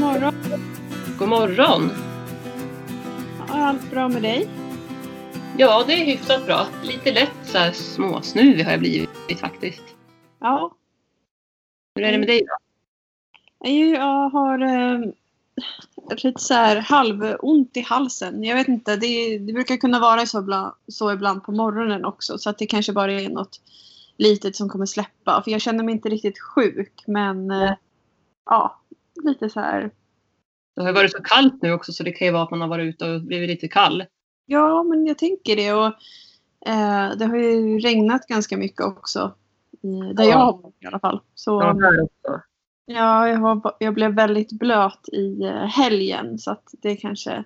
[0.00, 0.34] God morgon.
[1.18, 1.90] God morgon!
[3.48, 4.48] Är allt bra med dig?
[5.58, 6.66] Ja, det är hyfsat bra.
[6.82, 9.82] Lite lätt så här småsnuvig har jag blivit faktiskt.
[10.38, 10.76] Ja.
[11.94, 13.68] Hur är det med dig då?
[13.70, 14.98] Jag har eh,
[16.22, 18.44] lite så här halvont i halsen.
[18.44, 22.38] Jag vet inte, det, det brukar kunna vara så, bla, så ibland på morgonen också.
[22.38, 23.60] Så att det kanske bara är något
[24.16, 25.42] litet som kommer släppa.
[25.44, 27.04] För jag känner mig inte riktigt sjuk.
[27.06, 27.72] Men eh,
[28.46, 28.80] ja,
[29.24, 29.90] lite så här.
[30.84, 32.68] Det har varit så kallt nu också så det kan ju vara att man har
[32.68, 34.04] varit ute och blivit lite kall.
[34.46, 35.72] Ja, men jag tänker det.
[35.72, 35.86] Och,
[36.68, 39.34] eh, det har ju regnat ganska mycket också.
[39.82, 40.30] I, där Ja.
[40.30, 41.20] jag har varit i alla fall.
[41.34, 42.42] Så, här också.
[42.84, 47.44] Ja, jag, var, jag blev väldigt blöt i eh, helgen så att det kanske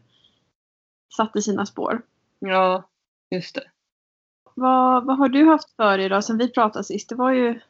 [1.16, 2.02] satte sina spår.
[2.38, 2.88] Ja,
[3.30, 3.64] just det.
[4.54, 7.08] Vad, vad har du haft för dig då sen vi pratade sist?
[7.08, 7.60] Det var ju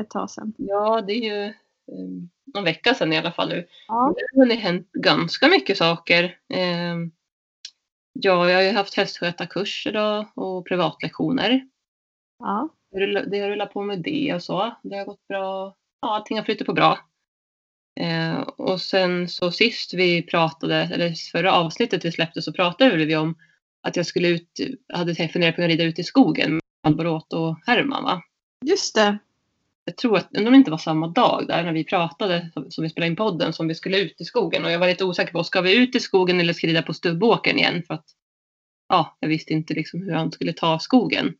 [0.00, 0.52] ett tag sedan.
[0.56, 1.54] Ja, det är ju
[2.54, 3.66] någon vecka sedan i alla fall nu.
[3.88, 4.14] Ja.
[4.34, 6.36] Det har hänt ganska mycket saker.
[6.54, 7.10] Ehm,
[8.12, 11.68] ja, jag har ju haft hästskötarkurs idag och privatlektioner.
[12.38, 12.68] ja.
[12.90, 14.76] Det har rullat på med det och så.
[14.82, 15.76] Det har gått bra.
[16.00, 16.98] Ja, allting har flyttat på bra.
[18.00, 23.16] Eh, och sen så sist vi pratade, eller förra avsnittet vi släppte så pratade vi
[23.16, 23.34] om
[23.82, 24.60] att jag skulle ut,
[24.92, 28.22] hade tänkt- funderat på att rida ut i skogen med Alborot och Herman va?
[28.66, 29.18] Just det.
[29.88, 32.84] Jag tror att, undrar om det inte var samma dag där när vi pratade, som-
[32.84, 34.64] vi spelade in podden, som vi skulle ut i skogen.
[34.64, 36.82] Och jag var lite osäker på, ska vi ut i skogen eller ska vi rida
[36.82, 37.82] på stubbåkern igen?
[37.86, 38.04] För att,
[38.88, 41.34] ja, jag visste inte liksom hur han skulle ta skogen.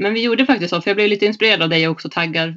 [0.00, 2.54] Men vi gjorde faktiskt så, för jag blev lite inspirerad av dig och också taggad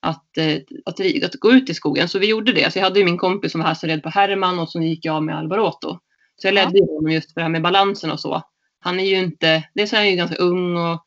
[0.00, 2.08] att, eh, att, ri- att gå ut i skogen.
[2.08, 2.72] Så vi gjorde det.
[2.72, 4.80] Så jag hade ju min kompis som var här som red på Herman och så
[4.80, 5.98] gick jag med Alvaroto.
[6.36, 6.64] Så jag Ja.
[6.64, 8.42] ledde ju honom just för det här med balansen och så.
[8.80, 11.05] Han är ju inte, dels är han ju ganska ung och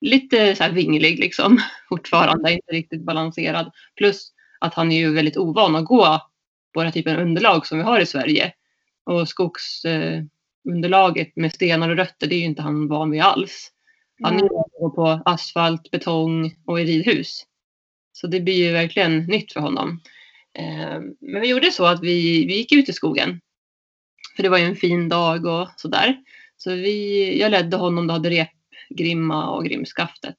[0.00, 3.72] lite så vinglig liksom fortfarande, inte riktigt balanserad.
[3.96, 6.20] Plus att han är ju väldigt ovan att gå
[6.74, 8.52] på den här typen av underlag som vi har i Sverige.
[9.04, 13.70] Och skogsunderlaget eh, med stenar och rötter, det är ju inte han van vid alls.
[14.22, 17.44] Han är van att gå på asfalt, betong och i ridhus.
[18.12, 20.00] Så det blir ju verkligen nytt för honom.
[20.58, 23.40] Eh, Men vi gjorde så att vi, vi gick ut i skogen.
[24.36, 26.16] För det var ju en fin dag och sådär.
[26.56, 28.30] Så vi, jag ledde honom, då hade
[28.94, 30.36] Grimma och grimskaftet.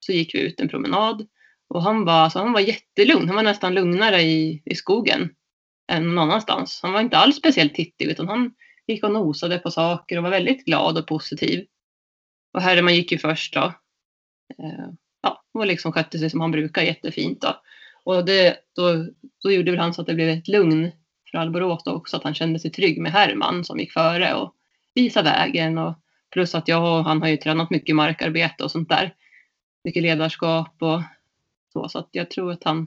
[0.00, 1.26] Så gick vi ut en promenad.
[1.68, 3.26] Och han var, alltså, han var jättelugn.
[3.26, 5.30] Han var nästan lugnare i, i skogen
[5.92, 6.80] än någon annanstans.
[6.82, 8.54] Han var inte alls speciellt tittig utan han
[8.86, 11.66] gick och nosade på saker och var väldigt glad och positiv.
[12.52, 13.64] Och Herman gick ju först då.
[14.58, 14.88] Eh,
[15.22, 17.60] ja, och liksom skötte sig som han brukar jättefint då.
[18.04, 19.06] Och det, då,
[19.42, 20.90] då gjorde väl han så att det blev ett lugn
[21.30, 24.54] för Alborota också, att han kände sig trygg med Herman som gick före och
[24.94, 25.78] visade vägen.
[25.78, 25.94] Och
[26.30, 29.14] plus att jag och han har ju tränat mycket markarbete och sånt där.
[29.84, 31.02] Mycket ledarskap och
[31.72, 31.88] så.
[31.88, 32.86] Så att jag tror att han,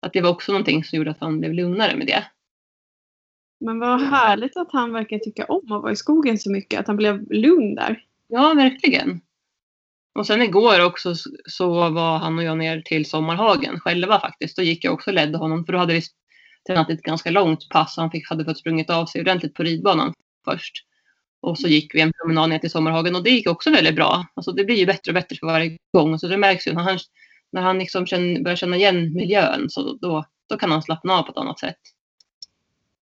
[0.00, 2.24] att det var också någonting som gjorde att han blev lugnare med det.
[3.60, 6.80] Men vad härligt att han verkar tycka om att vara i skogen så mycket.
[6.80, 8.04] Att han blev lugn där.
[8.28, 9.20] Ja, verkligen.
[10.14, 14.56] Och sen igår också så var han och jag ner till Sommarhagen själva faktiskt.
[14.56, 16.02] Då gick jag också och ledde honom för då hade vi
[16.66, 17.96] tränat ett ganska långt pass.
[17.96, 20.86] Han fick, hade fått sprungit av sig ordentligt på ridbanan först.
[21.40, 24.26] Och så gick vi en promenad ner till Sommarhagen och det gick också väldigt bra.
[24.34, 26.18] Alltså det blir ju bättre och bättre för varje gång.
[26.18, 26.98] Så det märks ju när han,
[27.52, 31.22] när han liksom känner, börjar känna igen miljön så då, då kan han slappna av
[31.22, 31.78] på ett annat sätt.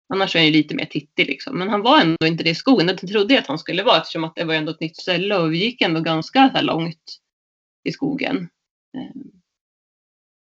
[0.09, 1.59] Annars är han ju lite mer tittig liksom.
[1.59, 2.87] Men han var ändå inte det i skogen.
[2.87, 5.37] Det trodde jag att han skulle vara eftersom att det var ändå ett nytt ställe
[5.37, 7.21] och vi gick ändå ganska så här långt
[7.85, 8.49] i skogen.
[8.97, 9.31] Ehm.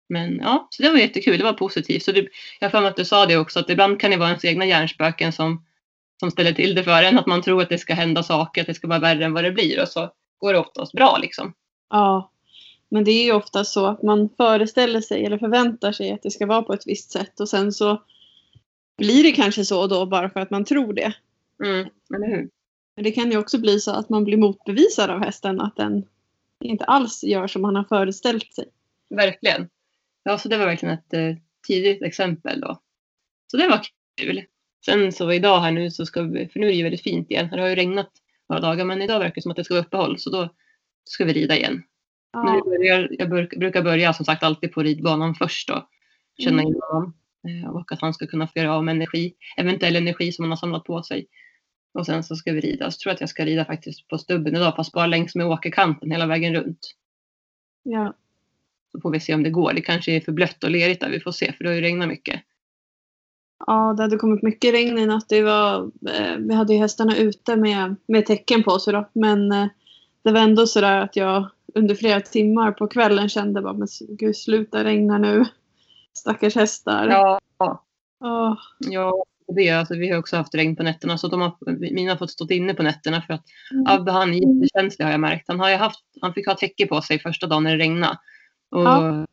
[0.09, 1.39] Men ja, så det var jättekul.
[1.39, 2.03] Det var positivt.
[2.03, 2.29] Så det,
[2.61, 4.45] jag har för mig att du sa det också att ibland kan det vara ens
[4.45, 5.65] egna hjärnspöken som,
[6.21, 7.19] som ställer till det för en.
[7.19, 9.45] Att man tror att det ska hända saker, att det ska vara värre än vad
[9.45, 11.53] det blir och så går det oftast bra liksom.
[11.91, 12.31] Ja.
[12.89, 16.31] Men det är ju ofta så att man föreställer sig eller förväntar sig att det
[16.31, 17.41] ska vara på ett visst sätt.
[17.41, 18.03] Och sen så
[18.99, 21.15] blir det kanske så då bara för att man tror det.
[21.65, 22.49] Mm, eller hur?
[22.95, 25.61] Men det kan ju också bli så att man blir motbevisad av hästen.
[25.61, 26.05] Att den
[26.65, 28.65] inte alls gör som man har föreställt sig.
[29.11, 29.69] Verkligen.
[30.23, 31.37] Ja, så det var verkligen ett eh,
[31.67, 32.81] tidigt exempel då.
[33.51, 33.87] Så det var
[34.17, 34.45] kul.
[34.85, 37.31] Sen så idag här nu så ska vi, för nu är det ju väldigt fint
[37.31, 37.49] igen.
[37.53, 38.11] Det har ju regnat
[38.49, 40.49] några dagar men idag verkar det som att det ska vara uppehåll så då
[41.05, 41.83] ska vi rida igen.
[42.33, 42.63] Ja.
[42.65, 45.89] börjar, jag brukar börja som sagt alltid på ridbanan först då.
[46.39, 46.75] Känna Mm.
[46.75, 47.15] in honom.
[47.65, 50.51] Eh, Och att han ska kunna få göra av med energi, eventuell energi som han
[50.51, 51.27] har samlat på sig.
[51.95, 52.91] Och sen så ska vi rida.
[52.91, 55.47] Så tror jag att jag ska rida faktiskt på stubben idag fast bara längs med
[55.47, 56.95] åkerkanten hela vägen runt.
[57.83, 58.15] ja.
[58.93, 59.73] Så får vi se om det går.
[59.73, 61.11] Det kanske är för blött och lerigt där.
[61.11, 62.41] Vi får se för det har ju regnat mycket.
[63.67, 65.29] Ja, det hade kommit mycket regn i natt.
[65.29, 69.09] Det var, eh, vi hade ju hästarna ute med, med tecken på sig då.
[69.13, 69.67] Men eh,
[70.25, 74.37] det var ändå sådär att jag under flera timmar på kvällen kände bara men gud
[74.37, 75.45] sluta regna nu.
[76.15, 77.09] Stackars hästar.
[77.09, 77.41] Ja,
[78.25, 81.53] Åh, Ja, det, alltså, vi har också haft regn på nätterna så de har,
[81.93, 83.85] mina har fått stå inne på nätterna för att Mm.
[83.87, 85.45] Abbe han är jättekänslig har jag märkt.
[85.49, 88.19] Han, har ju haft, han fick ha täcke på sig första dagen när det regnade.
[88.71, 89.27] Och Ja.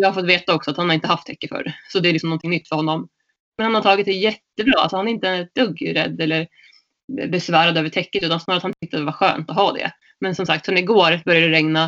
[0.00, 1.72] Jag har fått veta också att han har inte haft täcke förr.
[1.88, 3.08] Så det är liksom någonting nytt för honom.
[3.56, 4.80] Men han har tagit det jättebra.
[4.80, 6.46] Alltså, han är inte ett dugg rädd eller
[7.28, 9.92] besvärad över täcket utan snarare att han tyckte det var skönt att ha det.
[10.20, 11.84] Men som sagt, sen igår började det regna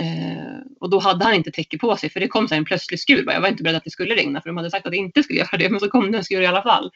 [0.00, 3.00] eh, och då hade han inte täcke på sig för det kom så en plötslig
[3.00, 3.24] skur.
[3.26, 5.22] Jag var inte beredd att det skulle regna för de hade sagt att det inte
[5.22, 6.90] skulle göra det men så kom det en skur i alla fall.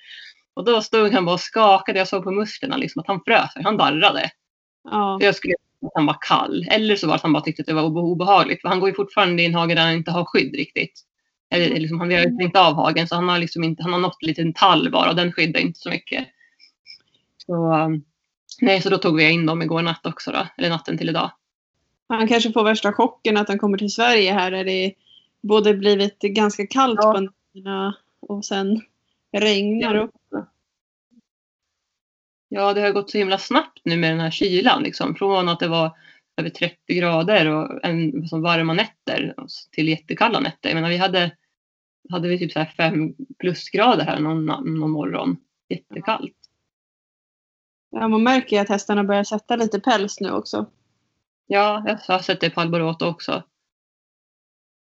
[0.55, 1.99] Och då stod han bara och skakade.
[1.99, 3.51] Jag såg på musklerna liksom att han frös.
[3.55, 4.31] Han darrade.
[4.91, 5.19] ja.
[5.21, 5.55] Jag skulle
[5.87, 6.67] att han var kall.
[6.71, 8.61] Eller så var det att han bara tyckte att det var obe- obehagligt.
[8.61, 11.01] För han går ju fortfarande i en hage där han inte har skydd riktigt.
[11.51, 13.93] Eller liksom, han vi har ju stängt av hagen så han har liksom inte, han
[13.93, 16.29] har nått en liten tall bara och den skyddar inte så mycket.
[17.47, 18.05] Så, um,
[18.61, 20.47] nej, så då tog vi in dem igår natt också då.
[20.57, 21.31] Eller natten till idag.
[22.09, 24.93] Han kanske får värsta chocken att han kommer till Sverige här där det
[25.43, 27.13] både blivit ganska kallt Ja.
[27.13, 28.83] på nätterna och sen
[29.33, 30.03] regnar Ja.
[30.03, 30.11] upp.
[32.49, 34.83] Ja, det har gått så himla snabbt nu med den här kylan.
[34.83, 35.15] Liksom.
[35.15, 35.97] Från att det var
[36.37, 39.35] över 30 grader och en, som varma nätter
[39.73, 40.69] till jättekalla nätter.
[40.69, 41.37] Jag menar, vi hade,
[42.11, 45.37] hade vi typ så här fem plusgrader här någon, någon morgon.
[45.69, 46.37] Jättekallt.
[47.91, 50.67] Ja, man märker ju att hästarna börjar sätta lite päls nu också.
[51.47, 53.43] Ja, jag har sett det på Alborato också.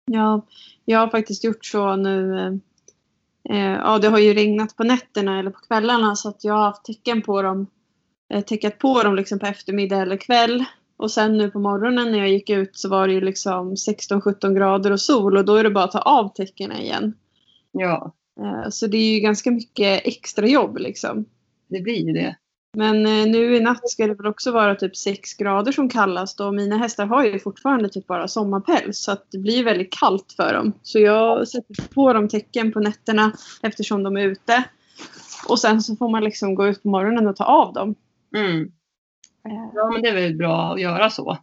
[0.04, 0.46] Ja,
[0.84, 2.36] jag har faktiskt gjort så nu.
[3.48, 6.64] Eh, ja, det har ju regnat på nätterna eller på kvällarna så att jag har
[6.64, 7.66] haft tecken på dem.
[8.34, 10.64] Eh, täckat på dem liksom på eftermiddag eller kväll.
[10.96, 14.54] Och sen nu på morgonen när jag gick ut så var det ju liksom 16-17
[14.54, 17.14] grader och sol och då är det bara att ta av täckena igen.
[17.72, 21.24] Ja, Eh, så det är ju ganska mycket extra jobb liksom.
[21.68, 22.36] det blir ju det.
[22.76, 26.40] Men eh, nu i natt ska det väl också vara typ 6 grader som kallast
[26.40, 30.32] och mina hästar har ju fortfarande typ bara sommarpäls så att det blir väldigt kallt
[30.36, 30.72] för dem.
[30.82, 33.32] Så jag sätter på dem tecken på nätterna
[33.62, 34.64] eftersom de är ute.
[35.48, 37.94] Och sen så får man liksom gå ut på morgonen och ta av dem.
[38.34, 38.72] Mm.
[39.48, 41.38] Eh, Ja, men det är väl bra att göra så.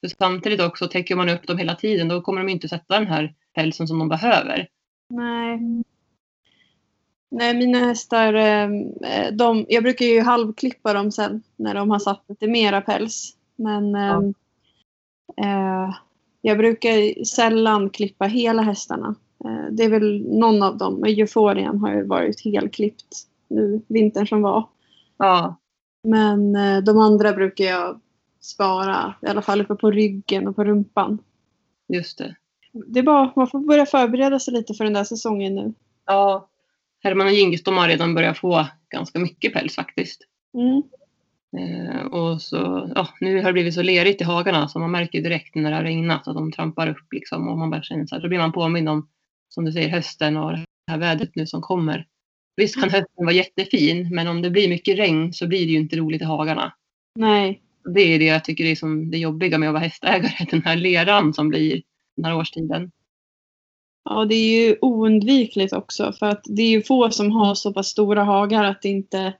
[0.00, 3.06] För samtidigt också, täcker man upp dem hela tiden då kommer de inte sätta den
[3.08, 4.68] här pälsen som de behöver.
[5.10, 5.60] Nej.
[7.30, 8.68] Nej, mina hästar, eh,
[9.32, 13.36] de, jag brukar ju halvklippa dem sen när de har satt lite mera päls.
[13.56, 14.22] Men Ja.
[15.36, 15.94] eh,
[16.40, 19.14] jag brukar sällan klippa hela hästarna.
[19.44, 21.04] Eh, det är väl någon av dem.
[21.04, 23.16] Euforian har ju varit helklippt
[23.48, 24.68] nu vintern som var.
[25.16, 25.56] Ja,
[26.02, 28.00] Men eh, de andra brukar jag
[28.40, 31.18] spara, i alla fall uppe på ryggen och på rumpan.
[31.88, 32.36] just det.
[32.72, 35.74] Det är bara, man får börja förbereda sig lite för den där säsongen nu.
[36.06, 36.48] Ja,
[37.02, 40.20] Herman och Gingis de har redan börjat få ganska mycket päls faktiskt.
[40.54, 40.82] Mm.
[41.56, 45.22] Eh, och så, ja, nu har det blivit så lerigt i hagarna så man märker
[45.22, 48.14] direkt när det har regnat att de trampar upp liksom och man bara känner så
[48.14, 49.08] här, då blir man påmind om,
[49.48, 52.06] som du säger, hösten och det här vädret nu som kommer.
[52.58, 55.78] Visst kan hösten vara jättefin men om det blir mycket regn så blir det ju
[55.78, 56.72] inte roligt i hagarna.
[57.14, 57.60] Nej,
[57.94, 60.76] Det är det jag tycker är som det jobbiga med att vara hästägare, den här
[60.76, 61.82] leran som blir
[62.16, 62.90] den här årstiden.
[64.04, 67.72] Ja, det är ju oundvikligt också för att det är ju få som har så
[67.72, 69.32] pass stora hagar att, inte,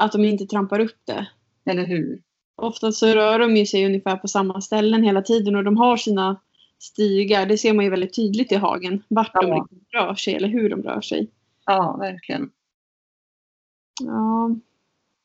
[0.00, 1.26] att de inte trampar upp det.
[1.70, 2.20] Eller hur?
[2.56, 5.96] Ofta så rör de ju sig ungefär på samma ställen hela tiden och de har
[5.96, 6.40] sina
[6.78, 7.46] stigar.
[7.46, 9.02] Det ser man ju väldigt tydligt i hagen.
[9.08, 9.54] Vart de Ja.
[9.54, 11.28] liksom rör sig eller hur de rör sig.
[11.70, 12.50] Ja, verkligen.
[14.02, 14.50] Ja,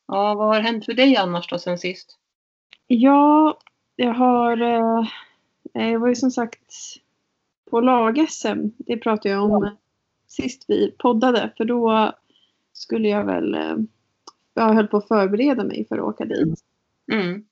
[0.08, 2.18] Ja, vad har hänt för dig annars då sen sist?
[2.88, 3.58] ja
[3.96, 4.62] jag har...
[4.62, 5.08] Eh,
[5.74, 6.72] jag var ju som sagt
[7.70, 8.68] på lag-SM.
[8.78, 9.68] Det pratade jag om Ja.
[9.68, 9.74] eh,
[10.28, 11.54] sist vi poddade.
[11.58, 12.12] För då
[12.74, 13.54] skulle jag väl...
[13.56, 13.76] Eh,
[14.54, 16.60] jag höll på att förbereda mig för att åka dit.
[17.12, 17.46] Mm.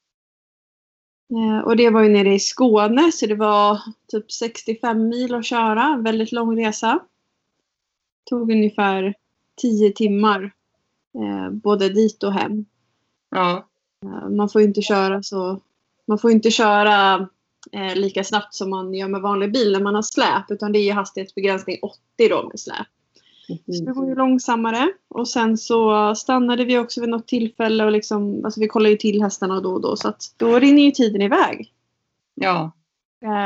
[1.31, 5.45] Eh, och det var ju nere i Skåne så det var typ 65 mil att
[5.45, 5.97] köra.
[5.97, 6.99] Väldigt lång resa.
[8.29, 9.13] Tog ungefär
[9.61, 10.53] 10 timmar.
[11.15, 12.65] Eh, både dit och hem.
[13.29, 13.67] Ja,
[14.03, 15.61] Eh, man får inte köra så.
[16.07, 17.27] Man får inte köra
[17.71, 20.51] eh, lika snabbt som man gör med vanlig bil när man har släp.
[20.51, 21.99] Utan det är ju hastighetsbegränsning 80
[22.29, 22.87] då med släp.
[23.47, 24.93] Så det går ju långsammare.
[25.07, 28.95] Och sen så stannade vi också vid något tillfälle och liksom, alltså vi kollar ju
[28.95, 29.95] till hästarna då och då.
[29.95, 31.73] Så att då rinner ju tiden iväg.
[32.35, 32.71] ja,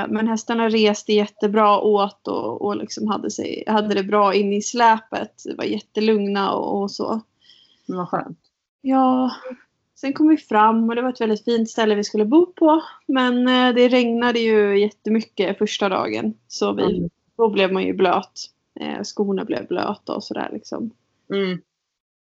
[0.10, 4.62] Men hästarna reste jättebra åt och, och liksom hade, sig, hade det bra in i
[4.62, 5.44] släpet.
[5.58, 7.22] Var jättelugna och, och så.
[7.88, 8.40] det var skönt.
[8.82, 9.32] Ja,
[9.96, 12.82] sen kom vi fram och det var ett väldigt fint ställe vi skulle bo på.
[13.06, 16.34] Men eh, det regnade ju jättemycket första dagen.
[16.48, 17.10] Så vi, Mm.
[17.38, 18.46] då blev man ju blöt.
[18.80, 20.92] Eh, Skorna blev blöta och sådär liksom.
[21.34, 21.52] Mm.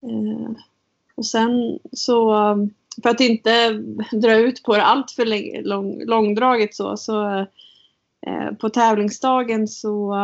[0.03, 0.51] Eh,
[1.15, 2.33] och sen så,
[3.03, 3.69] för att inte
[4.11, 7.39] dra ut på det allt för lång, lång, långdraget så, så
[8.27, 10.15] eh, på tävlingsdagen så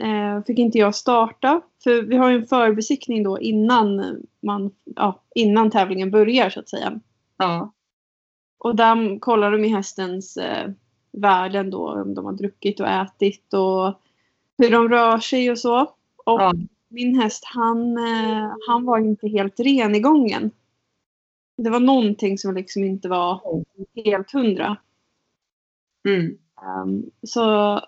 [0.00, 1.60] eh, fick inte jag starta.
[1.84, 6.68] För vi har ju en förbesiktning då innan, man, ja, innan tävlingen börjar så att
[6.68, 7.00] säga.
[7.36, 7.72] Ja.
[8.58, 10.70] Och där kollar de i hästens eh,
[11.12, 14.00] värden då, om de har druckit och ätit och
[14.58, 15.80] hur de rör sig och så.
[16.24, 16.52] Och Ja.
[16.88, 20.50] min häst han, eh, han var inte helt ren i gången.
[21.64, 23.40] Det var någonting som liksom inte var
[24.04, 24.76] helt hundra.
[26.08, 26.38] Mm.
[26.62, 27.80] Ehm, så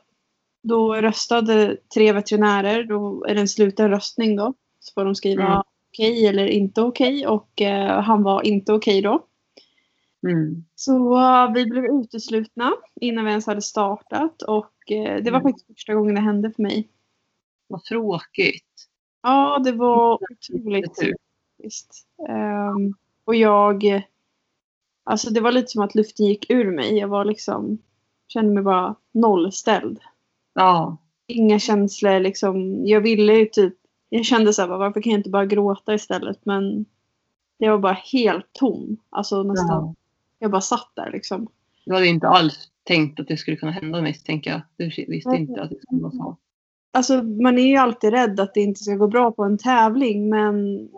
[0.63, 2.85] då röstade tre veterinärer.
[2.85, 4.55] Då är det en sluten röstning då.
[4.81, 5.63] Så får de skriva Mm.
[5.91, 7.27] okej eller inte okej.
[7.27, 9.27] Och eh, han var inte okej då.
[10.27, 10.65] Mm.
[10.75, 14.43] Så eh, vi blev uteslutna innan vi ens hade startat.
[14.43, 15.43] Och eh, det var Mm.
[15.43, 16.89] faktiskt första gången det hände för mig.
[17.67, 18.89] Vad tråkigt.
[19.23, 21.15] Ja, det var otroligt Jättetur.
[23.33, 24.03] Och jag...
[25.05, 26.99] Alltså det var lite som att luften gick ur mig.
[26.99, 27.79] Jag var liksom...
[28.29, 30.01] Kände mig bara nollställd.
[30.55, 30.97] Ja.
[31.27, 32.87] Inga känslor liksom.
[32.87, 33.75] Jag ville ju typ...
[34.09, 36.39] Jag kände så här, varför kan jag inte bara gråta istället?
[36.45, 36.85] Men
[37.59, 38.97] jag var bara helt tom.
[39.11, 39.69] Alltså nästan.
[39.69, 39.95] ja.
[40.39, 41.49] Jag bara satt där liksom.
[41.85, 44.61] Du hade inte alls tänkt att det skulle kunna hända mig, tänker jag.
[44.77, 46.37] Du visste inte att det skulle vara så.
[46.93, 50.29] Alltså man är ju alltid rädd att det inte ska gå bra på en tävling.
[50.29, 50.89] Men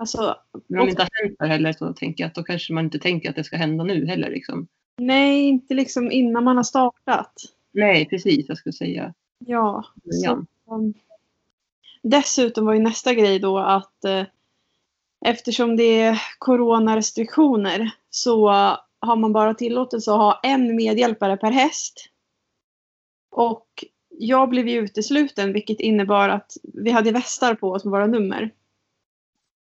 [0.00, 2.84] alltså om det inte har hänt där heller så tänker jag att då kanske man
[2.84, 4.30] inte tänker att det ska hända nu heller.
[4.30, 4.66] Liksom.
[4.98, 7.32] nej, inte liksom innan man har startat.
[7.72, 8.48] Nej, precis.
[8.48, 9.14] Jag skulle säga.
[9.38, 9.84] Ja.
[10.04, 10.94] Så, um,
[12.02, 14.24] dessutom var ju nästa grej då att eh,
[15.26, 18.48] eftersom det är coronarestriktioner så
[19.00, 22.08] har man bara tillåtelse att ha en medhjälpare per häst.
[23.30, 28.06] Och jag blev ju utesluten vilket innebar att vi hade västar på oss med våra
[28.06, 28.50] nummer.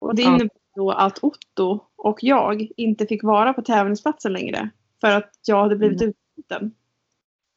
[0.00, 4.70] Och det innebar då att Otto och jag inte fick vara på tävlingsplatsen längre.
[5.00, 6.14] För att jag hade blivit Mm.
[6.36, 6.74] utesluten.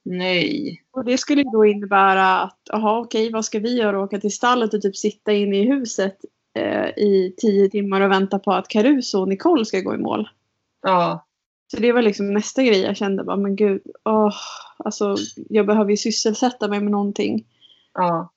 [0.05, 0.83] Nej.
[0.91, 4.03] Och det skulle då innebära att, jaha okej, vad ska vi göra?
[4.03, 6.17] Åka till stallet och typ sitta inne i huset
[6.55, 10.29] eh, i tio timmar och vänta på att Caruso och Nicole ska gå i mål.
[10.81, 11.25] Ja.
[11.71, 14.35] Så det var liksom nästa grej jag kände bara, men gud, åh,
[14.77, 15.15] alltså
[15.49, 17.45] jag behöver ju sysselsätta mig med någonting.
[17.93, 18.29] Ja.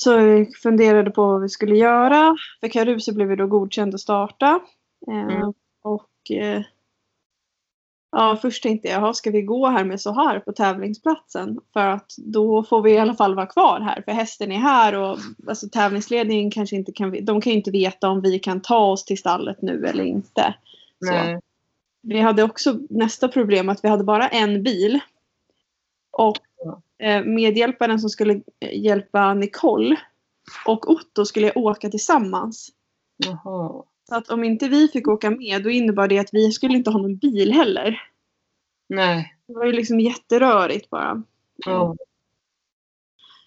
[0.00, 2.36] Så jag funderade på vad vi skulle göra.
[2.60, 4.60] För Caruso blev ju då godkänd att starta.
[5.08, 5.52] Eh, Mm.
[5.82, 6.62] Och eh,
[8.12, 11.60] ja, först tänkte jag, ska vi gå här med så här på tävlingsplatsen?
[11.72, 14.02] För att då får vi i alla fall vara kvar här.
[14.02, 18.08] För hästen är här och alltså, tävlingsledningen kanske inte kan, de kan ju inte veta
[18.08, 20.54] om vi kan ta oss till stallet nu eller inte.
[22.02, 25.00] Vi hade också nästa problem att vi hade bara en bil.
[26.10, 26.36] Och
[26.98, 29.96] eh, medhjälparen som skulle eh, hjälpa Nicole
[30.66, 32.70] och Otto skulle åka tillsammans.
[33.16, 33.84] Jaha.
[34.08, 36.90] Så att om inte vi fick åka med då innebar det att vi skulle inte
[36.90, 38.02] ha någon bil heller.
[38.88, 39.34] Nej.
[39.46, 41.22] Det var ju liksom jätterörigt bara.
[41.66, 41.96] Ja.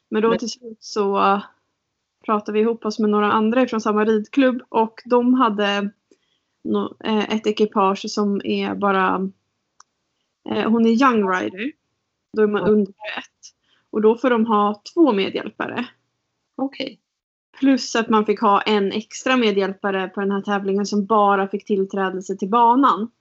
[0.09, 1.43] Men då till slut så uh,
[2.25, 5.91] pratade vi ihop oss med några andra från samma ridklubb och de hade
[7.03, 9.29] eh, ett ekipage som är bara
[10.49, 11.71] eh, hon är young rider.
[12.33, 12.95] Då är man under 21.
[13.89, 15.87] Och då får de ha två medhjälpare.
[16.55, 16.99] Okej.
[17.59, 21.65] Plus att man fick ha en extra medhjälpare på den här tävlingen som bara fick
[21.65, 23.11] tillträdelse till banan.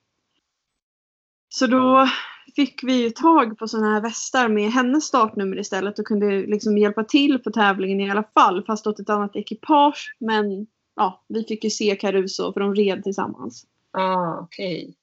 [1.48, 2.08] Så då
[2.56, 6.78] fick vi ju tag på sådana här västar med hennes startnummer istället och kunde liksom
[6.78, 10.16] hjälpa till på tävlingen i alla fall fast åt ett annat ekipage.
[10.18, 13.66] Men ja, vi fick ju se Caruso för de red tillsammans.
[13.90, 14.94] Ah, okej.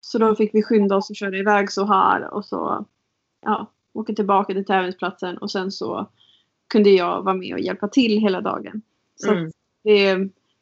[0.00, 2.86] Så då fick vi skynda oss och köra iväg så här och så
[3.40, 6.06] ja, åka tillbaka till tävlingsplatsen och sen så
[6.68, 8.82] kunde jag vara med och hjälpa till hela dagen.
[9.16, 9.52] Så Mm.
[9.84, 10.14] det,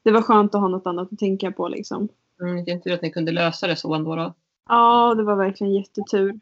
[0.02, 2.09] det var skönt att ha något annat att tänka på liksom.
[2.40, 4.35] Mm, det är inte att ni kunde lösa det så ändå då.
[4.68, 6.40] Ja, det var verkligen jättetur.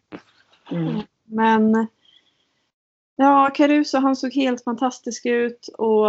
[0.70, 1.00] Mm.
[1.24, 1.86] Men
[3.16, 6.06] ja, Caruso han såg helt fantastisk ut och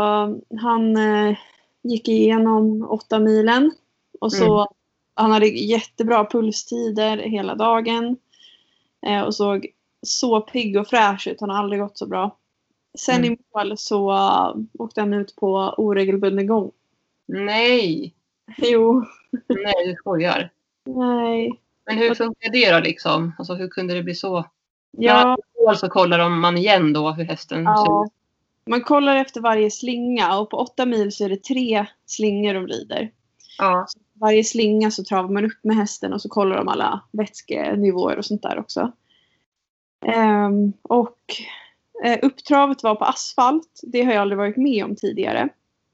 [0.59, 1.37] han eh,
[1.83, 3.71] gick igenom åtta milen.
[4.19, 4.67] Och så Mm.
[5.13, 8.17] han hade jättebra pulstider hela dagen.
[9.07, 9.67] Eh, och såg
[10.01, 11.41] så pigg och fräsch ut.
[11.41, 12.37] Han har aldrig gått så bra.
[12.99, 13.33] Sen Mm.
[13.33, 16.71] i mål så uh, åkte han ut på oregelbunden gång.
[17.27, 18.13] Nej.
[18.57, 19.05] Jo,
[19.47, 20.49] Nej, du skojar.
[20.85, 21.59] nej.
[21.85, 23.33] Men hur funkar det då liksom?
[23.39, 24.45] Alltså hur kunde det bli så?
[24.97, 25.75] Ja, Ja.
[25.75, 28.03] Så kollar man igen då hur hästen ser Ja.
[28.05, 28.11] ut.
[28.69, 32.67] Man kollar efter varje slinga och på åtta mil så är det tre slingor de
[32.67, 33.11] rider.
[33.57, 33.87] Ja.
[34.13, 38.25] Varje slinga så travar man upp med hästen och så kollar de alla vätskenivåer och
[38.25, 38.91] sånt där också.
[40.07, 41.19] Ehm, och
[42.03, 43.79] eh, upptravet var på asfalt.
[43.83, 45.49] Det har jag aldrig varit med om tidigare.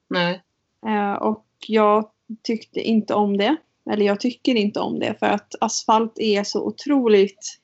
[0.07, 0.41] Nej.
[0.85, 2.09] Eh, och jag
[2.43, 3.55] tyckte inte om det.
[3.91, 7.61] Eller jag tycker inte om det för att asfalt är så otroligt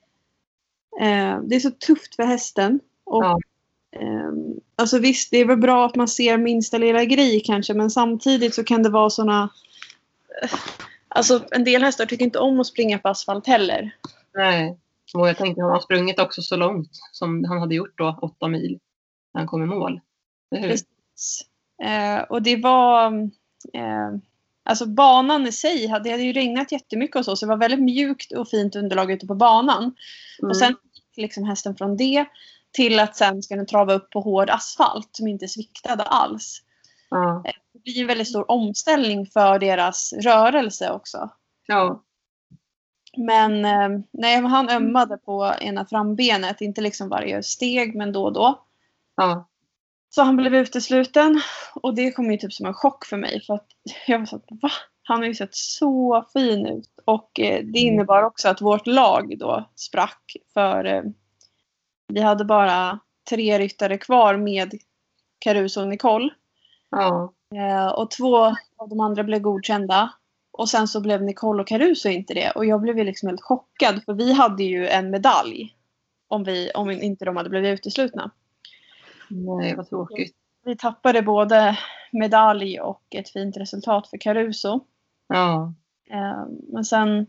[1.00, 2.80] Eh, det är så tufft för hästen.
[3.04, 3.40] Och, Ja.
[3.92, 4.32] eh,
[4.76, 8.56] alltså visst, det är väl bra att man ser minsta lilla grej kanske men samtidigt
[8.56, 9.50] så kan det vara såna...
[11.08, 13.96] Alltså en del hästar tycker inte om att springa på asfalt heller.
[14.36, 14.78] Nej.
[15.14, 18.48] Och jag tänkte han har sprungit också så långt som han hade gjort då, åtta
[18.48, 18.80] mil,
[19.34, 20.00] när han kom i mål.
[20.52, 21.42] Precis.
[21.84, 23.12] Eh, och det var...
[23.74, 24.10] Eh,
[24.64, 27.58] alltså banan i sig, hade- det hade ju regnat jättemycket och så, så det var
[27.58, 29.84] väldigt mjukt och fint underlag ute på banan.
[29.84, 30.50] Mm.
[30.50, 32.26] Och sen gick liksom hästen från det
[32.72, 36.62] till att sen ska den trava upp på hård asfalt som inte sviktade alls.
[37.10, 37.44] Ja.
[37.74, 41.30] Det blir en väldigt stor omställning för deras rörelse också.
[41.66, 42.04] Ja.
[43.18, 48.34] Men eh, nej, han ömmade på ena frambenet, inte liksom varje steg men då och
[48.34, 48.64] då.
[49.16, 49.48] Ja.
[50.10, 51.42] Så han blev utesluten
[51.76, 53.68] och det kom ju typ som en chock för mig för att
[54.08, 54.70] jag var så att va?
[55.04, 59.40] Han har ju sett så fin ut och eh, det innebar också att vårt lag
[59.40, 61.02] då sprack för eh,
[62.08, 64.74] vi hade bara tre ryttare kvar med
[65.40, 66.30] Caruso och Nicole
[66.90, 67.34] Ja.
[67.96, 68.38] och två
[68.78, 70.14] av de andra blev godkända
[70.58, 73.42] och sen så blev Nicole och Caruso inte det och jag blev ju liksom helt
[73.42, 75.76] chockad för vi hade ju en medalj
[76.28, 78.32] om, vi, om inte de hade blivit uteslutna.
[79.30, 80.36] Nej, vad tråkigt.
[80.66, 81.78] Vi tappade både
[82.12, 84.80] medalj och ett fint resultat för Caruso.
[85.28, 85.74] Ja.
[86.10, 87.28] Eh, Men sen,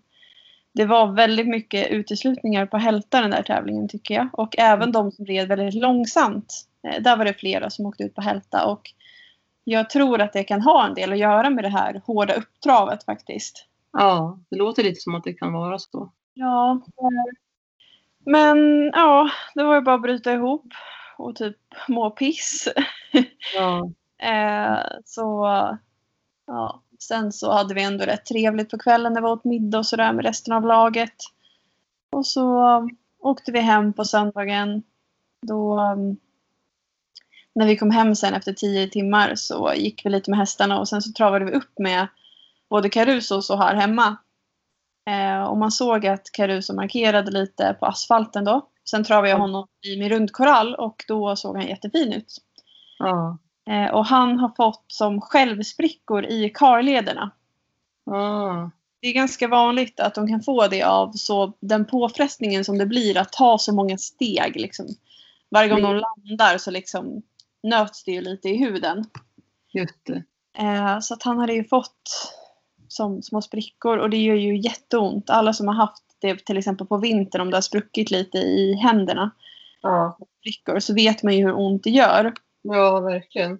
[0.74, 4.28] det var väldigt mycket uteslutningar på hälta den där tävlingen tycker jag.
[4.32, 6.54] Och även de som red väldigt långsamt.
[6.88, 8.66] eh, Där var det flera som åkte ut på hälta.
[8.66, 8.90] Och
[9.70, 13.04] jag tror att det kan ha en del att göra med det här hårda upptravet
[13.04, 13.66] faktiskt.
[13.92, 16.12] Ja, det låter lite som att det kan vara så.
[16.34, 16.80] Ja.
[16.96, 17.36] eh,
[18.18, 20.66] Men ja, det var ju bara att bryta ihop
[21.18, 21.56] och typ
[21.88, 22.68] må piss.
[23.54, 23.90] Ja.
[24.28, 25.46] Eh, så
[26.46, 29.86] ja, sen så hade vi ändå rätt trevligt på kvällen när vi åt middag och
[29.86, 31.14] sådär med resten av laget.
[32.12, 34.82] Och så åkte vi hem på söndagen.
[35.46, 36.16] Då um,
[37.58, 40.88] när vi kom hem sen efter tio timmar så gick vi lite med hästarna och
[40.88, 42.06] sen så travade vi upp med
[42.70, 44.16] både Caruso och här hemma.
[45.10, 48.68] Eh, och man såg att Caruso markerade lite på asfalten då.
[48.90, 52.36] Sen travade jag honom i min rundkorall och då såg han jättefin ut.
[52.98, 53.38] Ja.
[53.70, 57.30] Eh, och han har fått som självsprickor i karlederna.
[58.04, 58.70] Ja.
[59.00, 62.86] Det är ganska vanligt att de kan få det av så den påfrestningen som det
[62.86, 64.56] blir att ta så många steg.
[64.56, 64.86] Liksom.
[65.50, 67.22] Varje gång de landar så liksom
[67.62, 69.04] nöts det ju lite i huden.
[69.72, 70.24] Just det.
[70.58, 72.32] Eh, så att han hade ju fått
[72.88, 75.30] som små sprickor och det gör ju jätteont.
[75.30, 78.74] Alla som har haft det till exempel på vintern om det har spruckit lite i
[78.74, 79.30] händerna.
[79.82, 80.18] Ja.
[80.40, 82.34] Sprickor, så vet man ju hur ont det gör.
[82.62, 83.58] Ja, verkligen.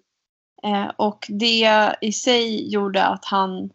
[0.63, 3.71] Eh, och det i sig gjorde att han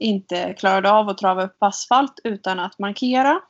[0.00, 3.40] inte klarade av att trava upp asfalt utan att markera.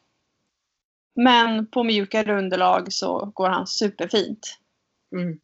[1.14, 4.58] Men på mjukare underlag så går han superfint.
[5.16, 5.40] Mm.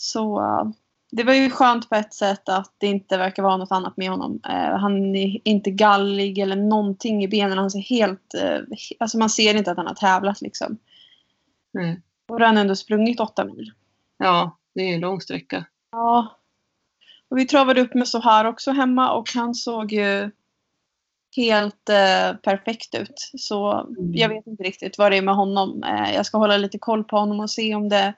[0.00, 0.70] Så eh,
[1.10, 4.10] det var ju skönt på ett sätt att det inte verkar vara något annat med
[4.10, 4.40] honom.
[4.48, 7.58] Eh, han är inte gallig eller någonting i benen.
[7.58, 8.34] Han ser helt...
[8.34, 8.58] Eh,
[8.98, 10.78] alltså man ser inte att han har tävlat liksom.
[11.72, 12.00] Nej.
[12.28, 13.72] Och då har han ändå sprungit åtta mil.
[14.18, 15.64] Ja, det är en lång sträcka.
[15.92, 16.36] Ja.
[17.28, 20.30] Och vi travade upp med så här också hemma och han såg ju
[21.36, 23.30] helt eh, perfekt ut.
[23.38, 24.14] Så Mm.
[24.14, 25.82] jag vet inte riktigt vad det är med honom.
[25.82, 28.14] Eh, jag ska hålla lite koll på honom och se om det,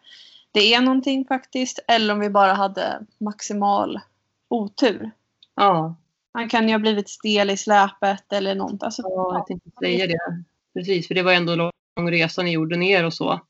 [0.52, 1.78] det är någonting faktiskt.
[1.88, 4.00] Eller om vi bara hade maximal
[4.48, 5.10] otur.
[5.54, 5.94] Ja,
[6.34, 8.82] Han kan ju ha blivit stel i släpet eller något.
[8.82, 10.44] Alltså, ja jag tänkte säga det.
[10.74, 13.40] Precis, för det var ändå lång resa ni gjorde ner och så.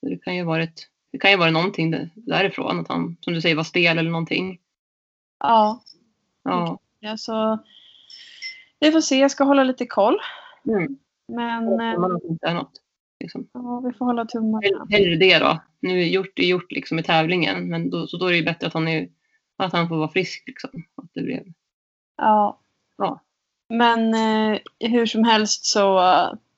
[0.00, 3.32] Så det kan ju varit det kan ju vara någonting där- därifrån, att han som
[3.34, 4.60] du säger var stel eller någonting.
[5.38, 5.80] ja.
[6.42, 6.78] Ja.
[7.00, 7.58] ja, så
[8.80, 9.18] vi får se.
[9.18, 10.18] Jag ska hålla lite koll.
[10.68, 10.98] Mm.
[11.28, 12.79] Men eh, Man inte är något.
[13.20, 13.48] Liksom.
[13.52, 14.60] ja, vi får hålla tummarna.
[14.66, 15.62] Hell- Hellre det då.
[15.80, 18.44] Nu är gjort är gjort liksom i tävlingen, men då, så då är det ju
[18.44, 19.08] bättre att han, är,
[19.56, 20.44] att han får vara frisk.
[20.46, 20.70] Liksom.
[20.96, 21.42] Att det blev.
[22.16, 22.60] Ja.
[22.96, 23.20] Ja.
[23.68, 24.58] Men eh,
[24.90, 25.98] hur som helst så,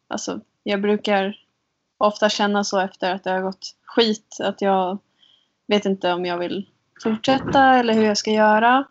[0.08, 1.38] alltså, jag brukar
[1.98, 4.98] ofta känna så efter att det har gått skit att jag
[5.66, 6.68] vet inte om jag vill
[7.02, 8.84] fortsätta eller hur jag ska göra.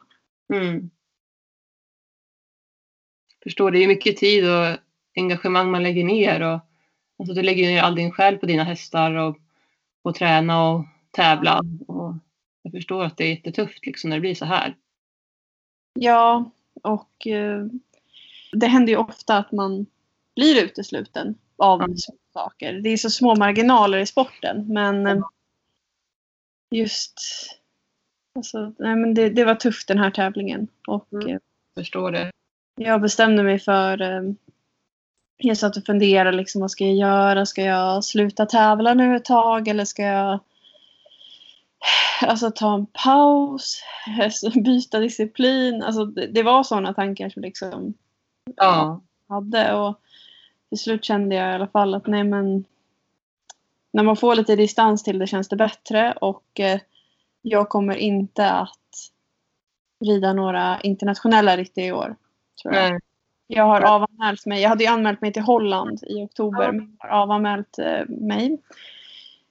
[0.54, 0.90] Mm.
[3.44, 4.78] Förstår, det är mycket tid och
[5.16, 6.42] engagemang man lägger ner.
[6.42, 6.60] Och,
[7.22, 9.38] alltså, du lägger ju all din själ på dina hästar och,
[10.02, 11.62] och träna och tävla.
[11.88, 12.14] Och
[12.62, 14.76] jag förstår att det är jättetufft liksom, när det blir så här.
[16.00, 16.52] Ja,
[16.84, 17.66] och eh,
[18.52, 19.86] det händer ju ofta att man
[20.36, 21.98] blir utesluten av Mm.
[22.34, 22.74] saker.
[22.74, 25.24] Det är så små marginaler i sporten men eh,
[26.72, 27.20] just
[28.36, 30.68] alltså, nej, men det, det var tufft den här tävlingen.
[30.88, 31.28] Och Mm.
[31.30, 31.40] eh,
[31.78, 32.32] Förstår det.
[32.76, 34.22] Jag bestämde mig för eh,
[35.48, 37.46] jag satt och funderade liksom, vad ska jag göra?
[37.46, 40.40] Ska jag sluta tävla nu ett tag eller ska jag
[42.22, 43.84] alltså, ta en paus?
[44.56, 45.84] Byta disciplin?
[45.84, 47.94] Alltså, det, det var sådana tankar som liksom
[48.56, 49.02] Ja.
[49.28, 49.74] hade.
[49.74, 50.00] Och
[50.70, 52.66] till slut kände jag i alla fall att nej men
[53.92, 56.80] när man får lite distans till det känns det bättre och eh,
[57.42, 58.78] jag kommer inte att
[60.06, 62.16] rida några internationella ritt i år.
[62.62, 62.92] Tror jag.
[62.92, 63.00] Nej.
[63.56, 64.62] Jag har avanmält mig.
[64.62, 68.62] Jag hade ju anmält mig till Holland i oktober men jag har avanmält eh, mig.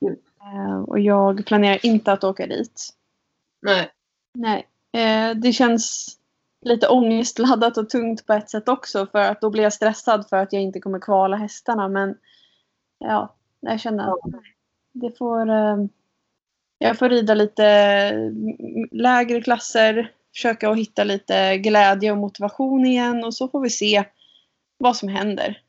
[0.00, 0.16] Mm.
[0.42, 2.88] Eh, och jag planerar inte att åka dit.
[3.62, 3.90] Nej.
[4.34, 6.16] Nej, eh, det känns
[6.64, 10.36] lite ångestladdat och tungt på ett sätt också för att då blir jag stressad för
[10.36, 12.14] att jag inte kommer kvala hästarna men
[12.98, 14.42] ja, jag känner att
[14.92, 15.48] det får
[16.82, 23.24] jag får rida lite mm, lägre klasser, försöka att hitta lite glädje och motivation igen
[23.24, 24.04] och så får vi se
[24.78, 25.62] vad som händer.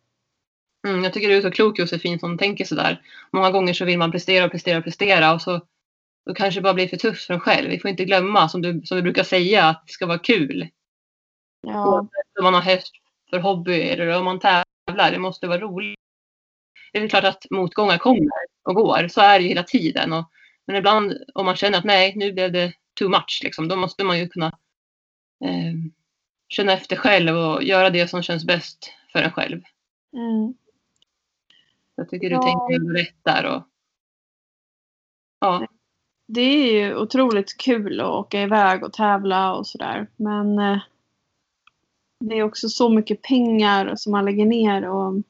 [0.88, 3.02] Mm, jag tycker du är så klok Josefin som tänker sådär.
[3.32, 5.62] Många gånger så vill man prestera och prestera och prestera och så
[6.26, 7.69] då kanske det bara blir för tufft för en själv.
[7.69, 10.67] Vi får inte glömma som, du, som vi brukar säga att det ska vara kul.
[11.67, 12.08] Ja,
[12.39, 12.91] Om man har häst
[13.30, 15.12] för hobby eller om man tävlar.
[15.12, 16.00] Det måste vara roligt.
[16.93, 18.30] Det är klart att motgångar kommer
[18.63, 19.08] och går.
[19.08, 20.13] Så är det ju hela tiden.
[20.13, 20.32] Och,
[20.67, 23.41] men ibland om man känner att nej, nu blev det too much.
[23.43, 24.47] Liksom, då måste man ju kunna
[25.43, 25.73] eh,
[26.47, 29.62] känna efter själv och göra det som känns bäst för en själv.
[30.13, 30.54] mm.
[31.95, 32.41] Jag tycker du Ja.
[32.41, 33.56] tänker rätt där.
[33.56, 33.63] Och,
[35.39, 35.67] ja,
[36.27, 40.08] det är ju otroligt kul att åka iväg och tävla och sådär.
[40.15, 40.80] Men eh,
[42.19, 44.89] det är också så mycket pengar som man lägger ner.
[44.89, 45.23] Och, mm.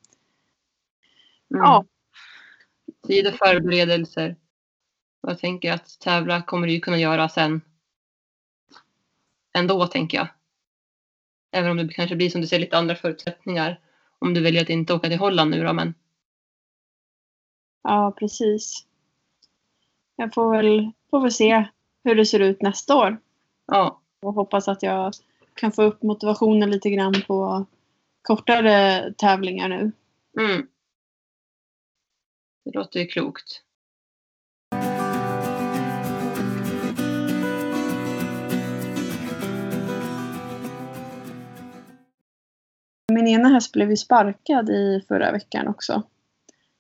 [1.50, 1.86] ja,
[3.08, 4.36] Tid och förberedelser.
[5.22, 7.62] Jag tänker att tävla kommer du ju kunna göra sen.
[9.54, 10.28] Ändå tänker jag.
[11.52, 13.80] Även om det kanske blir som du säger lite andra förutsättningar.
[14.20, 15.74] Om du väljer att inte åka till Holland nu då.
[15.74, 15.94] Men
[17.84, 18.88] ja, precis.
[20.16, 21.66] Jag får väl, får väl se
[22.04, 23.18] hur det ser ut nästa år.
[23.66, 25.14] ja, Och hoppas att jag
[25.54, 27.66] kan få upp motivationen lite grann på
[28.22, 29.92] kortare tävlingar nu.
[30.40, 30.68] mm.
[32.66, 33.64] Det låter ju klokt.
[43.14, 46.04] Min ena häst blev ju sparkad i förra veckan också.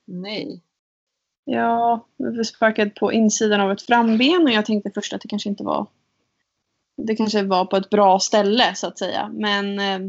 [0.07, 0.61] Nej.
[1.45, 5.27] Ja, jag blev sparkad på insidan av ett framben och jag tänkte först att det
[5.27, 5.87] kanske inte var
[7.07, 9.29] det kanske var på ett bra ställe så att säga.
[9.33, 9.99] Men eh,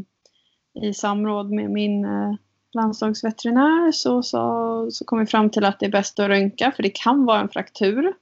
[0.83, 2.33] i samråd med min eh,
[2.73, 6.83] landslagsveterinär så, så, så kom vi fram till att det är bäst att röntga för
[6.83, 8.13] det kan vara en fraktur.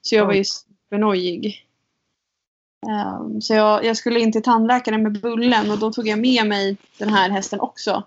[0.00, 1.67] Så jag var ju supernojig.
[2.86, 6.46] Um, så jag, jag skulle in till tandläkaren med bullen och då tog jag med
[6.46, 8.02] mig den här hästen också.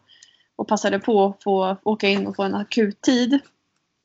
[0.55, 3.39] Och passade på att få åka in och få en akuttid.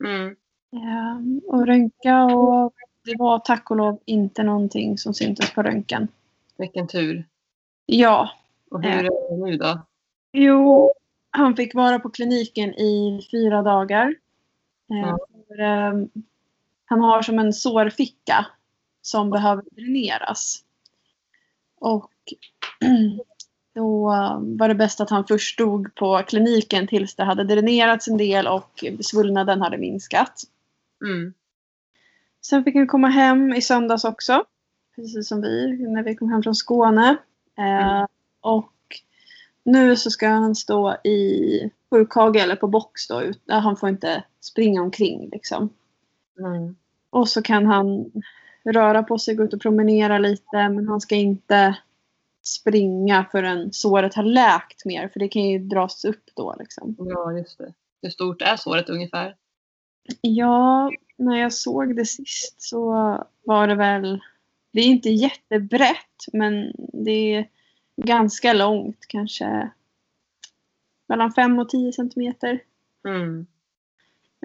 [0.05, 0.35] Mm.
[0.73, 2.73] Ehm, och röntga och
[3.05, 6.07] det var tack och lov inte någonting som syntes på röntgen.
[6.57, 7.25] Vilken tur.
[7.85, 8.29] Ja,
[8.71, 9.81] Och hur är det nu då?
[10.31, 10.93] jo,
[11.31, 14.15] han fick vara på kliniken i fyra dagar.
[14.91, 15.17] Ehm, Ja.
[15.47, 16.09] för, ehm,
[16.85, 18.45] han har som en sårficka
[19.01, 20.63] som behöver dräneras.
[21.79, 22.11] Och
[23.75, 24.05] då
[24.39, 28.47] var det bäst att han först stod på kliniken tills det hade dränerats en del
[28.47, 30.43] och svullnaden hade minskat.
[31.05, 31.33] Mm.
[32.41, 34.43] Sen fick han komma hem i söndags också.
[34.95, 37.17] Precis som vi när vi kom hem från Skåne.
[37.57, 38.07] Eh, Mm.
[38.41, 38.73] och
[39.63, 43.23] nu så ska han stå i sjukhage eller på box då.
[43.47, 45.69] Han får inte springa omkring liksom.
[46.39, 46.75] Mm.
[47.09, 48.11] Och så kan han
[48.67, 50.69] röra på sig, gå ut och promenera lite.
[50.69, 51.77] Men han ska inte
[52.43, 55.07] springa förrän såret har läkt mer.
[55.07, 56.95] För det kan ju dras upp då liksom.
[56.99, 57.73] Ja, just det.
[58.01, 59.35] Hur stort är såret ungefär?
[60.21, 62.91] Ja, när jag såg det sist så
[63.43, 64.21] var det väl...
[64.73, 67.49] Det är inte jättebrett men det är
[68.01, 69.05] ganska långt.
[69.07, 69.69] Kanske
[71.07, 72.59] mellan 5 och 10 centimeter.
[73.07, 73.47] Mm.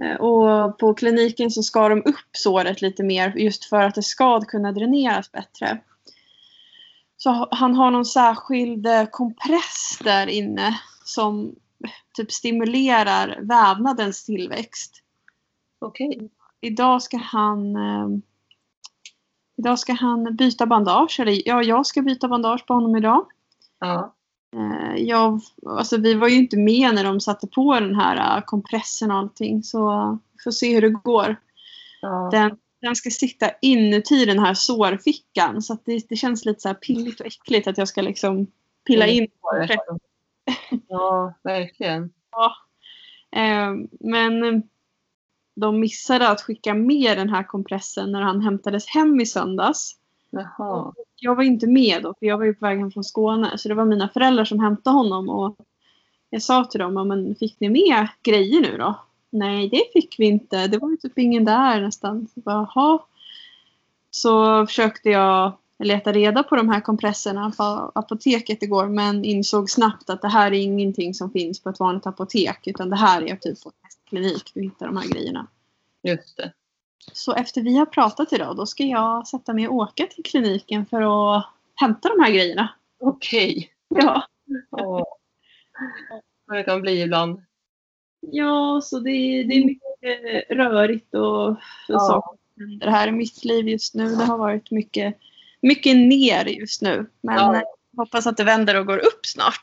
[0.02, 4.02] Eh, Och på kliniken så skar de upp såret lite mer just för att det
[4.02, 5.78] ska kunna dräneras bättre.
[7.16, 11.54] Så ha- han har någon särskild eh, kompress där inne som
[12.16, 15.02] typ stimulerar vävnadens tillväxt.
[15.78, 16.30] Okej.
[16.60, 18.08] idag ska han eh,
[19.56, 21.20] Idag ska han byta bandage.
[21.20, 23.26] Eller ja, jag ska byta bandage på honom idag.
[23.80, 24.14] Ja.
[24.56, 28.44] Eh, jag, alltså, vi var ju inte med när de satte på den här eh,
[28.44, 29.62] kompressen och allting.
[29.62, 31.36] Så vi får se hur det går.
[32.00, 32.28] ja.
[32.32, 35.62] Den, den ska sitta inuti den här sårfickan.
[35.62, 38.46] Så det, det känns lite så pilligt och äckligt att jag ska liksom
[38.86, 39.28] pilla in
[40.88, 42.12] Ja, verkligen.
[42.30, 42.54] Ja.
[43.40, 44.62] Eh, men
[45.54, 49.96] de missade att skicka med den här kompressen när han hämtades hem i söndags.
[50.32, 50.92] Jaha.
[51.16, 53.58] Jag var inte med då, för jag var ju på väg hem från Skåne.
[53.58, 55.28] Så det var mina föräldrar som hämtade honom.
[55.28, 55.56] Och
[56.30, 58.94] jag sa till dem, "Ja, men fick ni med grejer nu då?
[59.30, 60.66] Nej, det fick vi inte.
[60.66, 62.28] Det var ju typ ingen där nästan.
[62.34, 62.98] Så, bara, Jaha.
[64.10, 68.86] så försökte jag leta reda på de här kompresserna på apoteket igår.
[68.88, 72.66] Men insåg snabbt att det här är ingenting som finns på ett vanligt apotek.
[72.66, 75.46] Utan det här är typ på en hästklinik vi hittar de här grejerna.
[76.02, 76.52] Just det.
[77.12, 80.86] Så efter vi har pratat idag då ska jag sätta mig och åka till kliniken
[80.86, 82.68] för att hämta de här grejerna.
[83.00, 83.70] Okej.
[83.88, 84.26] Ja.
[84.70, 85.02] Åh.
[86.46, 87.42] Vad det kan bli ibland.
[88.20, 89.10] Ja, så det,
[89.42, 91.56] det är mycket rörigt och
[91.88, 91.98] Ja.
[91.98, 94.08] saker händer här i mitt liv just nu.
[94.16, 95.16] Det har varit mycket,
[95.62, 97.10] mycket ner just nu.
[97.20, 97.62] Men Ja.
[97.96, 99.60] hoppas att det vänder och går upp snart.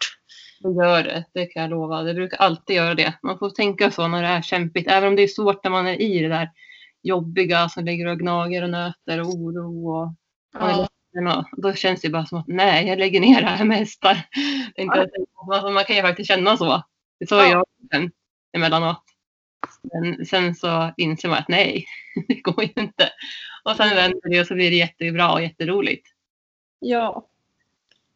[0.60, 2.04] Det gör det, det kan jag lova.
[2.04, 3.14] Det brukar alltid göra det.
[3.24, 4.88] Man får tänka så när det är kämpigt.
[4.88, 6.50] Även om det är svårt när man är i det där
[7.02, 9.90] jobbiga som ligger och gnager och nöter och oro.
[9.90, 10.14] Och
[10.54, 10.88] Ja.
[11.52, 14.28] och då känns det bara som att nej, jag lägger ner det här med hästar.
[14.76, 15.10] Inte
[15.48, 16.84] alltså, man kan ju faktiskt känna så.
[17.20, 17.46] Det så Ja.
[17.48, 18.12] jag sen,
[18.54, 19.04] emellanåt.
[19.94, 21.86] Men sen så inser man att nej,
[22.28, 23.10] det går ju inte.
[23.64, 26.08] Och sen vänder det och så blir det jättebra och jätteroligt.
[26.80, 27.26] ja,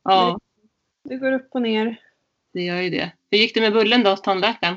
[0.04, 0.39] Ja,
[1.04, 2.00] det går upp och ner.
[2.54, 3.12] det gör ju det.
[3.32, 4.76] Hur gick det med bullen då hos tandläkaren?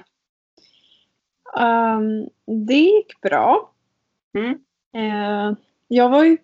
[1.58, 2.28] Ehm,
[2.66, 3.72] det gick bra.
[4.36, 4.58] Mm.
[4.94, 5.56] Eh,
[5.88, 6.38] jag, var ju,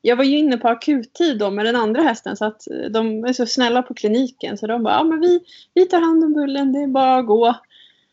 [0.00, 3.24] jag var ju inne på akuttid då med den andra hästen så att eh, de
[3.24, 5.40] är så snälla på kliniken så de bara ja, men vi,
[5.74, 7.54] vi tar hand om Bullen, det är bara att gå.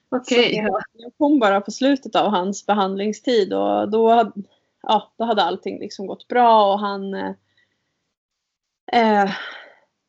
[0.10, 0.56] Okej.
[0.56, 4.32] Så jag, kom bara på slutet av hans behandlingstid och då,
[4.82, 7.34] ja, då hade allting liksom gått bra och han eh,
[8.94, 9.30] eh,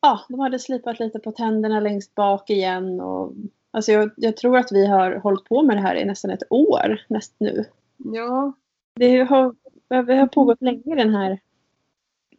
[0.01, 3.33] Ja, de hade slipat lite på tänderna längst bak igen och
[3.71, 6.43] alltså jag, jag tror att vi har hållit på med det här i nästan ett
[6.51, 7.65] år näst nu.
[7.97, 8.53] Ja,
[8.99, 9.55] Det har,
[9.87, 11.39] det har pågått länge den här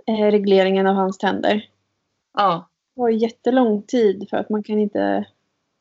[0.06, 1.68] eh, regleringen av hans tänder.
[2.34, 5.26] ja, Det var jättelång tid för att man kan inte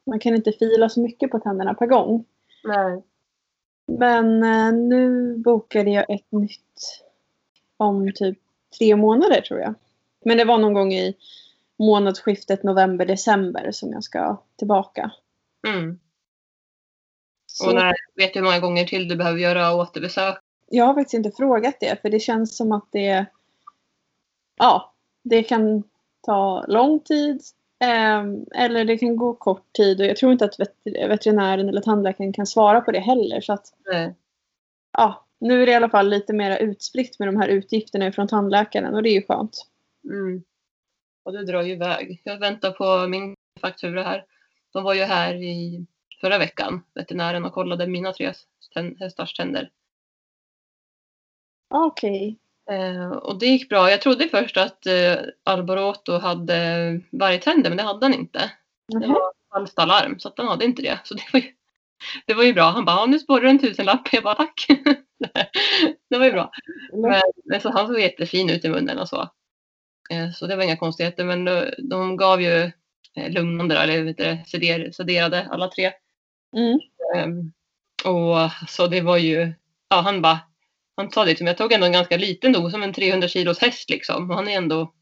[0.05, 2.25] man kan inte fila så mycket på tänderna per gång.
[2.63, 3.03] nej.
[3.87, 7.03] Men eh, nu bokade jag ett nytt
[7.77, 8.37] om typ
[8.77, 9.73] tre månader tror jag.
[10.25, 11.15] Men det var någon gång i
[11.79, 15.11] månadsskiftet november-december som jag ska tillbaka.
[15.67, 15.99] Mm.
[17.67, 20.38] Och när, vet du hur många gånger till du behöver göra återbesök?
[20.69, 23.25] Jag har faktiskt inte frågat det för det känns som att det
[24.57, 25.83] ja, det kan
[26.21, 27.41] ta lång tid
[27.79, 31.81] ehm, eller det kan gå kort tid och jag tror inte att vet, veterinären eller
[31.81, 33.65] tandläkaren kan svara på det heller så att
[34.97, 38.27] ja, nu är det i alla fall lite mer utspritt med de här utgifterna från
[38.27, 39.67] tandläkaren och det är ju skönt.
[40.03, 40.43] Mm.
[41.23, 42.21] Och det drar ju iväg.
[42.23, 44.25] Jag väntar på min faktura här.
[44.73, 45.85] De var ju här i
[46.21, 48.33] förra veckan, veterinären, och kollade mina tre
[48.99, 49.69] hästars tänder.
[51.69, 52.37] Ah, Okej.
[52.71, 53.91] Eh, och det gick bra.
[53.91, 56.55] Jag trodde först att eh, Alboroto hade
[57.11, 58.51] vargtänder, men det hade han inte.
[58.87, 59.13] Det Nähä.
[59.13, 60.99] var falskt alarm, så att han hade inte det.
[61.03, 61.45] Så det var ju,
[62.25, 62.63] det var ju bra.
[62.69, 64.07] Han bara, "Ja, nu spårar en tusenlapp.
[64.13, 64.65] Jag bara, tack.
[66.09, 66.51] det var ju bra.
[66.93, 69.21] Men, men så han såg jättefin ut i munnen och så.
[70.11, 71.25] Eh, Så det var inga konstigheter.
[71.25, 71.45] Men
[71.89, 72.71] de gav ju
[73.29, 75.91] lugnande, då, eller vet du, det, seder, sederade alla tre.
[76.57, 76.79] Mm.
[77.15, 77.51] Ehm,
[78.05, 79.53] och så det var ju,
[79.89, 80.39] ja han bara,
[81.01, 83.27] han sa det till mig, jag tog ändå en ganska liten dos, som en 300
[83.27, 84.29] kilos häst liksom.
[84.29, 84.93] Och han är ändå,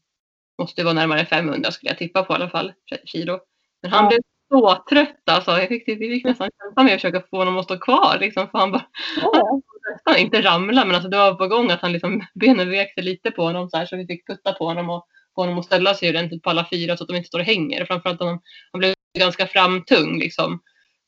[0.58, 2.72] måste vara närmare 500 skulle jag tippa på i alla fall,
[3.04, 3.38] kilo.
[3.82, 4.08] Men han Ja.
[4.08, 4.18] blev
[4.50, 5.50] så trött alltså.
[5.50, 8.48] Jag fick, vi fick nästan kämpa med att försöka få honom att stå kvar liksom.
[8.50, 8.86] För han bara,
[9.22, 9.60] Ja.
[9.92, 13.02] nästan inte ramla men alltså det var på gång att han liksom benen vek sig
[13.04, 15.64] lite på honom så här så vi fick putta på honom och få honom att
[15.64, 17.84] ställa sig ordentligt på alla fyra så att de inte står och hänger.
[17.84, 18.40] Framförallt han,
[18.72, 20.60] han blev ganska framtung liksom.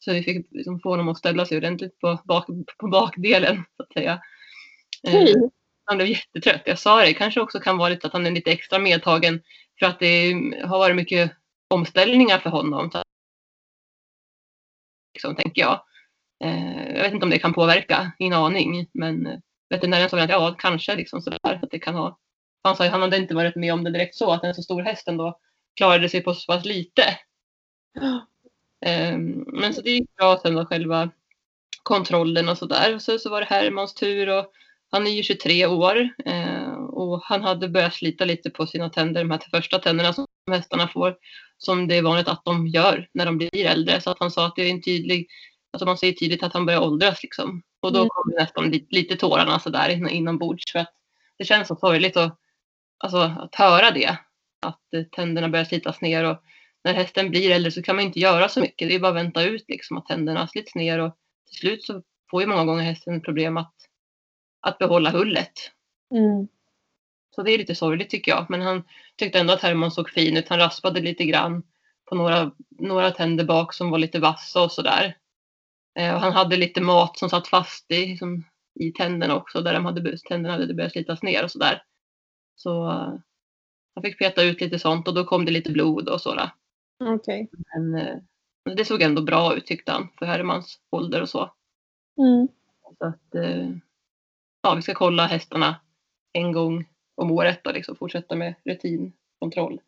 [0.04, 2.46] Så vi fick liksom få honom att ställa sig ordentligt på, bak,
[2.78, 4.20] på bakdelen så att säga.
[5.08, 5.50] Eh, Okej.
[5.84, 6.62] han blev jättetrött.
[6.64, 9.42] Jag sa det, kanske också kan vara lite att han är lite extra medtagen
[9.78, 10.32] för att det
[10.64, 11.32] har varit mycket
[11.68, 12.90] omställningar för honom.
[12.90, 13.02] Så,
[15.14, 15.84] liksom, tänker jag.
[16.44, 18.88] Eh, jag vet inte om det kan påverka, ingen aning.
[18.92, 21.38] Men eh, veterinären sa att ja, kanske liksom sådär.
[21.62, 22.18] Att det kan ha.
[22.62, 24.62] Han sa att han hade inte varit med om det direkt så att en så
[24.62, 25.38] stor häst ändå
[25.76, 27.02] klarade sig på så pass lite.
[28.86, 31.10] Eh, men så det gick bra sen då själva
[31.82, 32.94] kontrollen och sådär.
[32.94, 34.52] Och så, så var det Hermans tur och
[34.90, 39.20] han är ju 23 år eh, och han hade börjat slita lite på sina tänder,
[39.20, 41.16] de här första tänderna som hästarna får,
[41.58, 44.00] som det är vanligt att de gör när de blir äldre.
[44.00, 45.28] Så att han sa att det är en tydlig,
[45.72, 47.62] alltså man ser tydligt att han börjar åldras liksom.
[47.82, 48.08] Och då Mm.
[48.08, 50.92] kommer nästan lite, lite tårarna sådär in, inombords för att
[51.38, 52.38] det känns så sorgligt att,
[52.98, 54.16] alltså, att höra det.
[54.66, 56.42] Att eh, tänderna börjar slitas ner och
[56.84, 58.88] när hästen blir äldre så kan man inte göra så mycket.
[58.88, 61.16] Det är bara att vänta ut liksom att tänderna slits ner och
[61.48, 63.74] till slut så får ju många gånger hästen problem att,
[64.60, 65.52] att behålla hullet.
[66.14, 66.48] Mm.
[67.34, 68.46] Så det är lite sorgligt tycker jag.
[68.48, 68.82] Men han
[69.16, 70.48] tyckte ändå att Herman såg fin ut.
[70.48, 71.62] Han raspade lite grann
[72.04, 75.16] på några, några tänder bak som var lite vassa och sådär.
[75.98, 78.44] Eh, och han hade lite mat som satt fast i, som,
[78.80, 81.82] i tänderna också, där de hade, tänderna hade börjat slitas ner och sådär.
[82.56, 83.14] Så uh,
[83.94, 86.50] han fick peta ut lite sånt och då kom det lite blod och sådär.
[87.04, 87.48] Okej.
[87.74, 88.18] Men uh,
[88.76, 91.52] det såg ändå bra ut tyckte han för Hermans ålder och så.
[92.18, 92.48] Mm.
[92.98, 93.76] Så att uh,
[94.62, 95.80] ja, vi ska kolla hästarna
[96.32, 99.80] en gång om året och liksom fortsätta med rutinkontroll.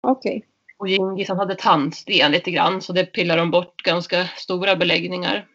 [0.00, 0.46] Okej.
[0.78, 5.48] Och Gingis han hade tandsten lite grann så det pillar de bort ganska stora beläggningar.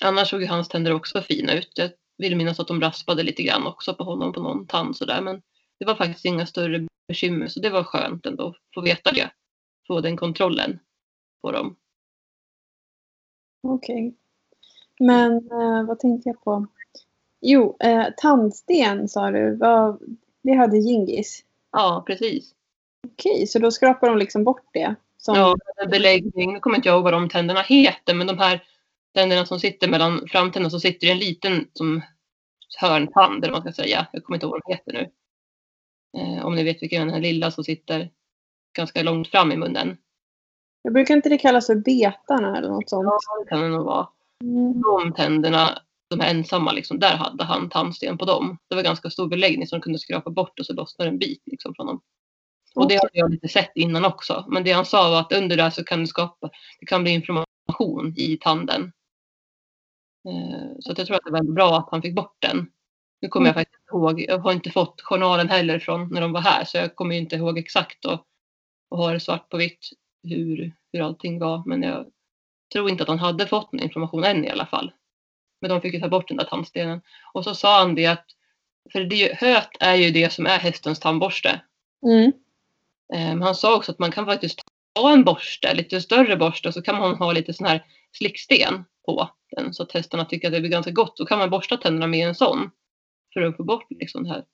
[0.00, 1.72] Annars såg ju hans tänder också fina ut.
[1.74, 5.20] Jag vill minnas att de raspade lite grann också på honom på någon tand sådär
[5.20, 5.42] men
[5.78, 9.30] det var faktiskt inga större bekymmer så det var skönt ändå att få veta det.
[9.86, 10.78] Få den kontrollen
[11.42, 11.76] på dem.
[13.62, 14.14] Okej.
[15.00, 16.66] Men eh, vad tänkte jag på?
[17.46, 19.56] Jo, eh, tandsten sa du.
[19.56, 20.02] Vad,
[20.42, 21.44] det hade Gingis.
[21.72, 22.52] Ja, precis.
[23.06, 24.94] Okej, så då skrapar de liksom bort det?
[25.18, 25.34] Som...
[25.34, 25.56] Ja,
[25.90, 26.52] beläggning.
[26.52, 28.64] Nu kommer inte jag ihåg vad de tänderna heter men de här
[29.14, 32.02] tänderna som sitter mellan framtänderna så sitter det en liten som
[32.80, 34.06] hörntand eller vad man ska säga.
[34.12, 35.10] Jag kommer inte ihåg vad de heter nu.
[36.20, 38.10] Eh, om ni vet vilken den här lilla som sitter
[38.76, 39.96] ganska långt fram i munnen.
[40.82, 43.04] Jag brukar inte det kallas för betarna eller något sånt?
[43.04, 44.08] Ja, det kan det nog vara.
[44.42, 44.82] Mm.
[44.82, 45.78] De tänderna,
[46.16, 48.58] de här ensamma, liksom, där hade han tandsten på dem.
[48.68, 51.42] Det var ganska stor beläggning som de kunde skrapa bort och så lossnade en bit
[51.46, 52.00] liksom, från dem.
[52.74, 54.44] Och det har jag lite sett innan också.
[54.48, 56.50] Men det han sa var att under det så kan det skapa,
[56.80, 58.92] det kan bli inflammation i tanden.
[60.28, 62.66] Eh, Så att jag tror att det var bra att han fick bort den.
[63.20, 66.32] Nu kommer jag faktiskt inte ihåg, jag har inte fått journalen heller från när de
[66.32, 68.26] var här så jag kommer inte ihåg exakt och,
[68.90, 69.88] och har svart på vitt
[70.22, 71.62] hur, hur allting var.
[71.66, 72.06] Men jag
[72.72, 74.92] tror inte att han hade fått någon information än i alla fall.
[75.64, 77.00] Men de fick ju ta bort den där tandstenen.
[77.32, 78.26] Och så sa han det att,
[78.92, 81.60] för det höt är ju det som är hästens tandborste.
[82.06, 82.32] Mm.
[83.14, 84.60] Eh, Han sa också att man kan faktiskt
[84.94, 88.84] ta en borste, lite större borste och så kan man ha lite sån här slicksten
[89.06, 91.16] på den så att hästarna tycker att det blir ganska gott.
[91.16, 92.70] Då kan man borsta tänderna med en sån
[93.34, 94.44] för att få bort liksom det här,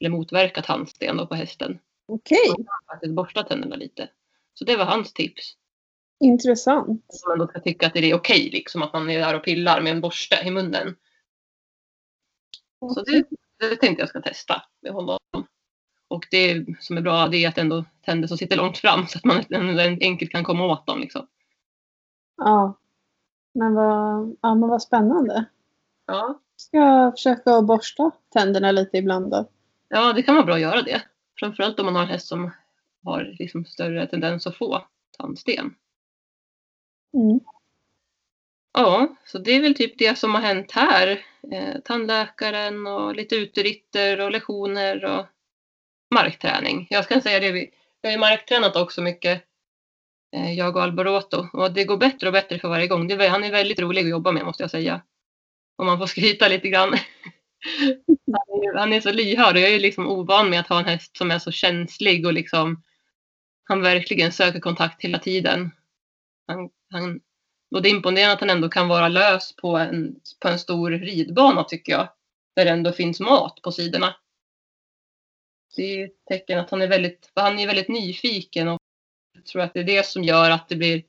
[0.00, 1.78] eller motverka tandsten då på hästen.
[2.08, 4.08] Okej, kan faktiskt borsta tänderna lite.
[4.54, 5.56] Så det var hans tips.
[6.24, 6.88] Intressant.
[7.24, 9.44] Om man då ska tycka att det är okej liksom att man är där och
[9.44, 10.96] pillar med en borste i munnen.
[12.94, 13.24] Så det,
[13.58, 15.18] det tänkte jag ska testa med honom.
[16.08, 19.18] Och det som är bra det är att ändå tänder som sitter långt fram så
[19.18, 21.00] att man ändå enkelt kan komma åt dem.
[21.00, 21.26] Liksom.
[22.36, 22.78] Ja.
[23.54, 25.44] Men vad, ja, men vad spännande.
[26.06, 26.40] Ja.
[26.56, 29.48] Ska jag försöka borsta tänderna lite ibland då?
[29.88, 31.02] ja, det kan vara bra att göra det.
[31.38, 32.50] Framförallt om man har en häst som
[33.04, 34.84] har liksom större tendens att få
[35.18, 35.74] tandsten.
[37.14, 37.40] Mm.
[38.72, 41.24] Ja, så det är väl typ det som har hänt här.
[41.52, 45.26] Eh, tandläkaren och lite uteritter och lektioner och
[46.14, 46.86] markträning.
[46.90, 47.70] Jag ska säga det, vi
[48.04, 49.42] vi har ju marktränat också mycket,
[50.36, 51.46] eh, jag och Alboroto.
[51.52, 53.08] Och det går bättre och bättre för varje gång.
[53.08, 55.02] Det han är väldigt rolig att jobba med måste jag säga.
[55.76, 56.88] Om man får skryta lite grann.
[58.26, 60.84] han, är, han är så lyhörd och jag är liksom ovan med att ha en
[60.84, 62.82] häst som är så känslig och liksom
[63.64, 65.70] han verkligen söker kontakt hela tiden.
[66.46, 67.20] Han, han,
[67.74, 70.90] och det är imponerande att han ändå kan vara lös på en, på en stor
[70.90, 72.08] ridbana tycker jag.
[72.56, 74.16] Där det ändå finns mat på sidorna.
[75.76, 78.80] Det är ett tecken att han är väldigt, han är väldigt nyfiken och
[79.34, 81.02] jag tror att det är det som gör att det blir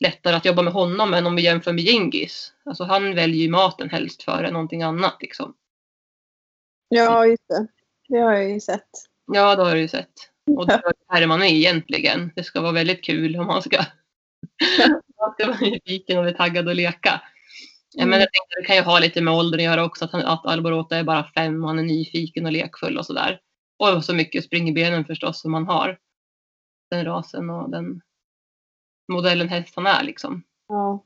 [0.00, 2.54] lättare att jobba med honom än om vi jämför med Gingis.
[2.64, 5.54] Alltså han väljer ju maten helst före någonting annat liksom.
[6.88, 7.66] Ja, just det.
[8.08, 8.88] Det har jag ju sett.
[9.32, 10.12] Ja, det har du ju sett.
[10.56, 12.32] Och det är här man är egentligen.
[12.36, 13.84] Det ska vara väldigt kul om man ska,
[15.18, 17.22] man ska vara nyfiken och bli taggad och leka.
[17.92, 20.04] Ja, men jag tänkte det kan ju ha lite med åldern att göra också.
[20.04, 23.40] Att, han, att Alborota är bara fem och han är nyfiken och lekfull och sådär.
[23.76, 25.98] Och så mycket spring i benen förstås som man har.
[26.90, 28.00] Den rasen och den
[29.08, 30.42] modellen häst han är liksom.
[30.68, 31.04] Ja.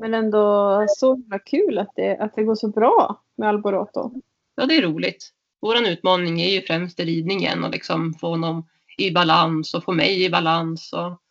[0.00, 4.22] Men ändå så himla kul att det, att det går så bra med Alboroto.
[4.54, 5.32] Ja, det är roligt.
[5.60, 8.68] Vår utmaning är ju främst ridningen och liksom få honom
[8.98, 11.22] i balans och få mig i balans och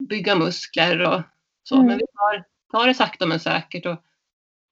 [0.00, 1.22] bygga muskler och
[1.62, 1.74] så.
[1.74, 1.86] Mm.
[1.86, 4.04] Men vi tar, tar det sakta men säkert och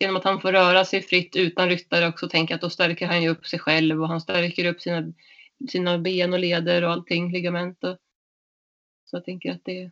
[0.00, 3.06] genom att han får röra sig fritt utan ryttare också tänker jag att då stärker
[3.06, 5.12] han ju upp sig själv och han stärker upp sina,
[5.68, 7.84] sina ben och leder och allting, ligament.
[7.84, 7.96] Och,
[9.04, 9.90] så jag tänker att det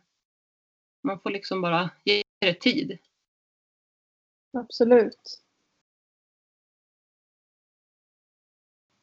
[1.03, 2.97] man får liksom bara ge det tid.
[4.53, 5.41] Absolut.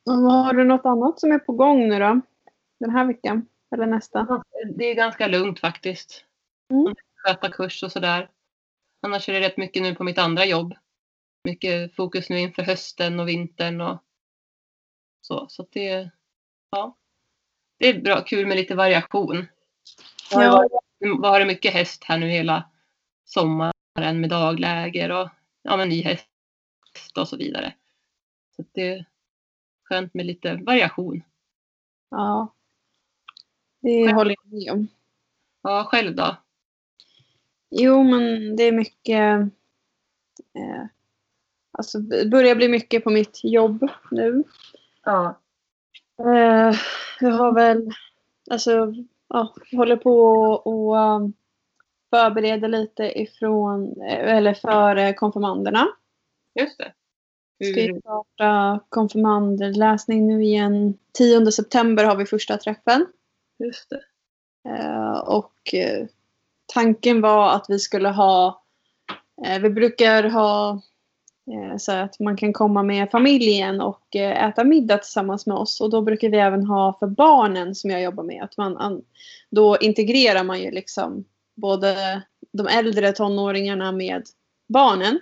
[0.06, 2.20] Och har du något annat som är på gång nu då?
[2.80, 3.46] Den här veckan?
[3.74, 4.44] Eller nästa?
[4.76, 6.24] Det är ganska lugnt faktiskt.
[6.70, 6.94] Mm.
[7.16, 8.30] Sköta kurs och sådär.
[9.02, 10.74] Annars är det rätt mycket nu på mitt andra jobb.
[11.44, 14.02] Mycket fokus nu inför hösten och vintern och
[15.20, 15.46] så.
[15.48, 16.10] Så det,
[16.70, 16.96] ja.
[17.78, 19.46] Det är bra, kul med lite variation.
[20.30, 20.68] Jag har
[21.00, 22.70] varit, varit mycket häst här nu hela
[23.24, 23.72] sommaren
[24.20, 25.28] med dagläger och
[25.62, 26.28] ja, men ny häst
[27.18, 27.74] och så vidare.
[28.56, 29.04] Så det är
[29.84, 31.22] skönt med lite variation.
[32.10, 32.53] Ja.
[33.84, 34.88] Det håller jag med om.
[35.62, 36.36] Ja, själv då?
[37.70, 39.40] Jo, men det är mycket...
[40.54, 40.84] Eh,
[41.72, 44.44] alltså, det börjar bli mycket på mitt jobb nu.
[45.04, 45.40] Ja.
[46.18, 46.76] Eh,
[47.20, 47.90] jag har väl...
[48.50, 48.94] Alltså,
[49.28, 50.20] ja, jag håller på
[50.64, 51.32] och um,
[52.10, 54.00] förbereda lite ifrån...
[54.02, 55.86] Eller för konfirmanderna.
[56.54, 56.92] Just det.
[57.64, 60.98] Ska Hur, ju starta konfirmandläsning nu igen.
[61.12, 63.06] 10 september har vi första träffen.
[63.58, 64.02] Just det.
[64.70, 66.06] Eh, och eh,
[66.66, 68.62] tanken var att vi skulle ha,
[69.46, 70.80] eh, vi brukar ha
[71.52, 75.80] eh, så att man kan komma med familjen och eh, äta middag tillsammans med oss.
[75.80, 78.42] Och då brukar vi även ha för barnen som jag jobbar med.
[78.42, 79.02] Att man, an,
[79.50, 81.24] då integrerar man ju liksom
[81.54, 84.22] både de äldre tonåringarna med
[84.68, 85.20] barnen.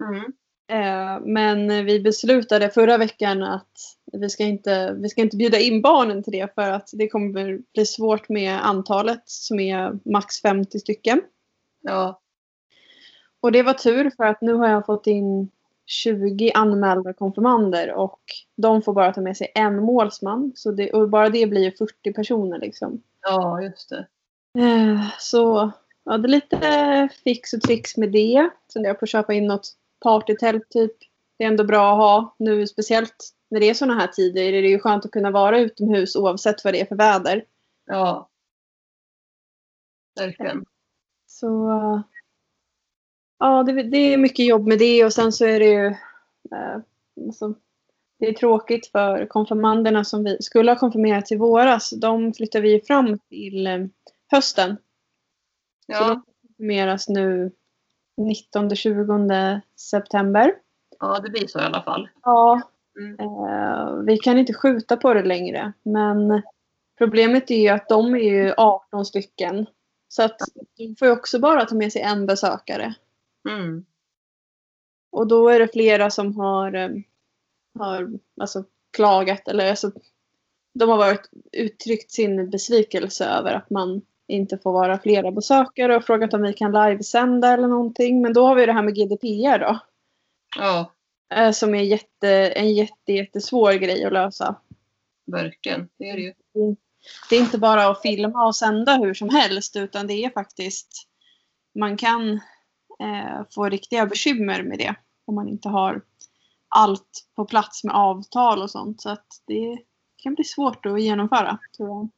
[0.00, 0.32] Mm.
[0.70, 3.72] Eh, Men vi beslutade förra veckan att
[4.12, 7.58] vi ska, inte, vi ska inte bjuda in barnen till det för att det kommer
[7.74, 11.20] bli svårt med antalet som är max 50 stycken.
[11.80, 12.20] Ja.
[13.40, 15.50] Och det var tur för att nu har jag fått in
[15.86, 18.20] 20 anmälda konfirmander och
[18.56, 20.52] de får bara ta med sig en målsman.
[20.54, 23.02] Så det, och bara det blir 40 personer liksom.
[23.22, 24.06] ja, just det.
[24.58, 25.70] Eh, Så
[26.04, 28.50] ja, det är lite fix och tricks med det.
[28.72, 29.68] Funderar på att köpa in något
[30.00, 30.92] partytält typ.
[31.38, 34.42] Det är ändå bra att ha nu, speciellt när det är sådana här tider.
[34.42, 37.44] är Det ju skönt att kunna vara utomhus oavsett vad det är för väder.
[37.86, 38.28] Ja.
[40.20, 40.64] Verkligen.
[41.26, 41.68] Så
[43.38, 45.86] ja, det, det är mycket jobb med det och sen så är det ju
[46.56, 46.78] eh,
[47.26, 47.54] alltså,
[48.18, 51.90] det är tråkigt för konfirmanderna som vi skulle ha konfirmerat i våras.
[51.90, 53.78] De flyttar vi fram till eh,
[54.30, 54.76] hösten.
[55.86, 56.08] Så Ja.
[56.08, 57.52] de konfirmeras nu
[58.54, 60.54] 19-20 september.
[60.98, 62.08] ja, det blir så i alla fall.
[62.22, 62.60] Ja,
[63.00, 63.20] Mm.
[63.20, 65.72] eh, vi kan inte skjuta på det längre.
[65.82, 66.42] Men
[66.98, 69.66] problemet är ju att de är ju 18 stycken.
[70.08, 70.38] Så att
[70.76, 72.94] de får ju också bara ta med sig en besökare.
[73.48, 73.84] Mm.
[75.12, 76.90] Och då är det flera som har, eh,
[77.78, 78.64] har alltså,
[78.96, 79.92] klagat eller alltså,
[80.74, 86.04] de har varit, uttryckt sin besvikelse över att man inte får vara flera besökare och
[86.04, 88.22] frågat om vi kan livesända eller någonting.
[88.22, 89.78] Men då har vi det här med GDPR då.
[90.56, 90.92] Ja,
[91.52, 94.56] Som är jätte, en jätte, jättesvår grej att lösa.
[95.26, 95.88] verkligen.
[95.98, 96.34] Det är det ju.
[97.30, 101.10] Det är inte bara att filma och sända hur som helst utan det är faktiskt
[101.74, 102.32] man kan
[103.00, 104.94] eh, få riktiga bekymmer med det
[105.26, 106.02] om man inte har
[106.68, 109.00] allt på plats med avtal och sånt.
[109.00, 109.78] Så att det
[110.16, 112.10] kan bli svårt att genomföra tror jag.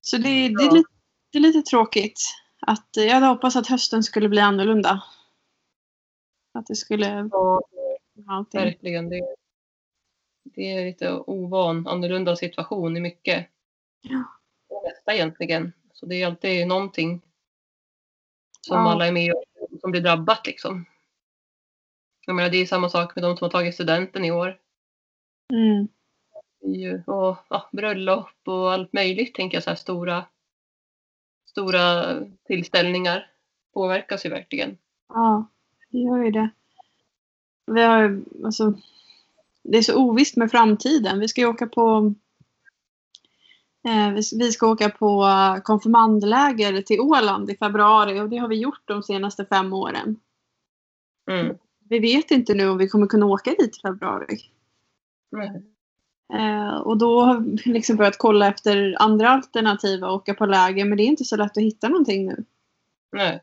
[0.00, 0.90] Så det, det, är, lite,
[1.32, 2.20] det är lite tråkigt.
[2.60, 5.02] Att, eh, jag hade hoppats att hösten skulle bli annorlunda.
[6.58, 7.60] Att det skulle Ja,
[8.26, 8.60] allting.
[8.60, 9.08] verkligen.
[9.08, 9.34] Det,
[10.44, 13.46] det är lite ovan, annorlunda situation i mycket.
[14.02, 14.24] Ja.
[14.68, 15.72] Det mesta egentligen.
[15.92, 17.20] Så det är alltid någonting
[18.60, 18.92] som Ja.
[18.92, 19.42] alla är med om
[19.80, 20.84] som blir drabbat liksom.
[22.26, 24.60] Jag menar, det är samma sak med de som har tagit studenten i år.
[25.52, 25.88] Mm.
[27.06, 30.24] Och, ja, bröllop och allt möjligt, tänker jag, så här stora,
[31.44, 33.30] stora tillställningar
[33.74, 34.78] påverkas ju verkligen.
[35.08, 35.46] Ja,
[35.96, 36.50] det gör ju det.
[37.66, 38.74] Vi har, alltså,
[39.62, 41.20] det är så ovisst med framtiden.
[41.20, 42.14] Vi ska ju åka på
[43.88, 45.26] eh, vi, ska åka på
[45.64, 50.16] konfirmandläger till Åland i februari och det har vi gjort de senaste fem åren.
[51.30, 51.56] Mm.
[51.88, 54.38] Vi vet inte nu om vi kommer kunna åka dit i februari.
[56.34, 60.84] Eh, och då har vi liksom börjat kolla efter andra alternativ att åka på läger
[60.84, 62.44] men det är inte så lätt att hitta någonting nu.
[63.12, 63.42] Nej.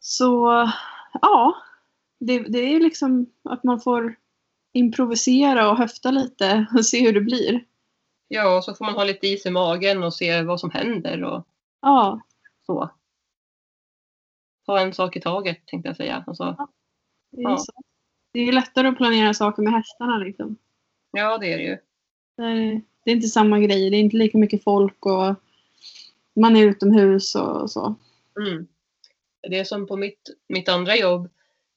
[0.00, 0.68] Så
[1.12, 1.54] ja,
[2.20, 4.16] det, det är liksom att man får
[4.72, 7.64] improvisera och höfta lite och se hur det blir.
[8.28, 11.24] Ja, och så får man ha lite is i magen och se vad som händer
[11.24, 11.46] och
[11.80, 12.20] Ja,
[12.66, 12.90] så.
[14.66, 16.24] Ta en sak i taget tänkte jag säga.
[16.26, 16.68] Alltså,
[17.30, 17.56] det är, Ja.
[17.58, 17.72] så.
[18.32, 20.56] Det är lättare att planera saker med hästarna liksom.
[21.10, 21.78] ja, det är det ju.
[22.36, 25.34] Det är, det är inte samma grej, det är inte lika mycket folk och
[26.36, 27.94] man är utomhus och så.
[28.40, 28.66] Mm.
[29.48, 31.30] Det är som på mitt, mitt andra jobb.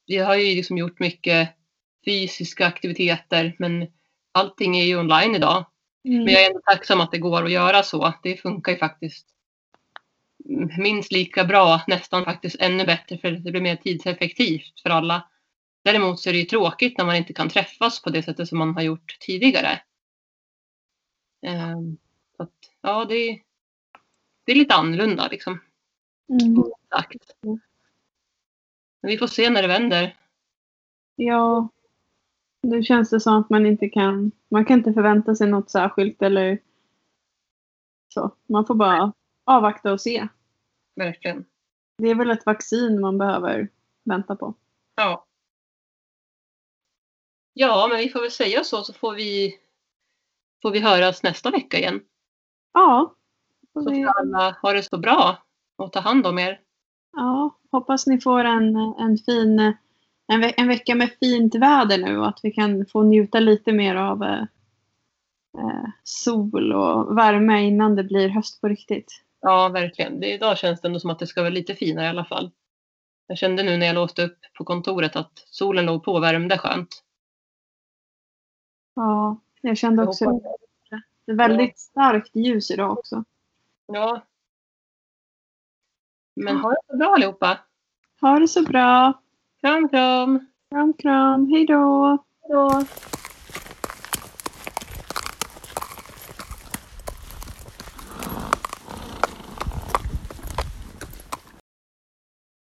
[0.06, 1.48] Vi har ju liksom gjort mycket
[2.04, 3.86] fysiska aktiviteter men
[4.32, 5.64] allting är ju online idag.
[6.04, 6.24] Mm.
[6.24, 8.12] Men jag är ändå tacksam att det går att göra så.
[8.22, 9.28] Det funkar ju faktiskt
[10.78, 15.28] minst lika bra, nästan faktiskt ännu bättre för det blir mer tidseffektivt för alla.
[15.84, 18.58] Däremot så är det ju tråkigt när man inte kan träffas på det sättet som
[18.58, 19.80] man har gjort tidigare.
[21.46, 21.96] Ehm,
[22.36, 23.40] så att, ja, det
[24.44, 25.60] det är lite annorlunda liksom.
[26.28, 26.72] Mm.
[29.02, 30.16] Vi får se när det vänder.
[31.16, 31.68] Ja.
[32.62, 36.22] Nu känns det som att man inte kan, man kan inte förvänta sig något särskilt
[36.22, 36.58] eller
[38.14, 38.36] så.
[38.46, 39.12] Man får bara
[39.44, 40.28] avvakta och se.
[40.94, 41.44] Verkligen.
[41.98, 43.68] Det är väl ett vaccin man behöver
[44.04, 44.54] vänta på.
[44.94, 45.26] Ja.
[47.52, 49.60] Ja, men vi får väl säga så så får vi,
[50.62, 52.04] får vi höras nästa vecka igen.
[52.72, 53.14] Ja.
[53.72, 55.38] Så får alla ha det så bra
[55.82, 56.60] och ta hand om er.
[57.12, 59.74] Ja, hoppas ni får en, en fin
[60.26, 63.72] en, ve- en vecka med fint väder nu och att vi kan få njuta lite
[63.72, 64.42] mer av eh,
[65.58, 69.24] eh, sol och värme innan det blir höst på riktigt.
[69.40, 70.20] Ja, verkligen.
[70.20, 72.50] Det, idag känns det ändå som att det ska vara lite finare i alla fall.
[73.26, 76.58] Jag kände nu när jag låste upp på kontoret att solen låg på och värmde
[76.58, 77.02] skönt.
[78.94, 80.52] Ja, jag kände Jag också hoppas
[80.90, 81.02] det.
[81.26, 83.24] Det är väldigt starkt ljus idag också.
[83.86, 84.22] Ja.
[86.36, 87.58] Men ha det så bra allihopa.
[88.20, 89.12] Ha det så bra.
[89.60, 90.46] Kram, kram.
[90.70, 91.50] Kram, kram.
[91.50, 92.18] Hej då.
[92.42, 92.84] Hej då.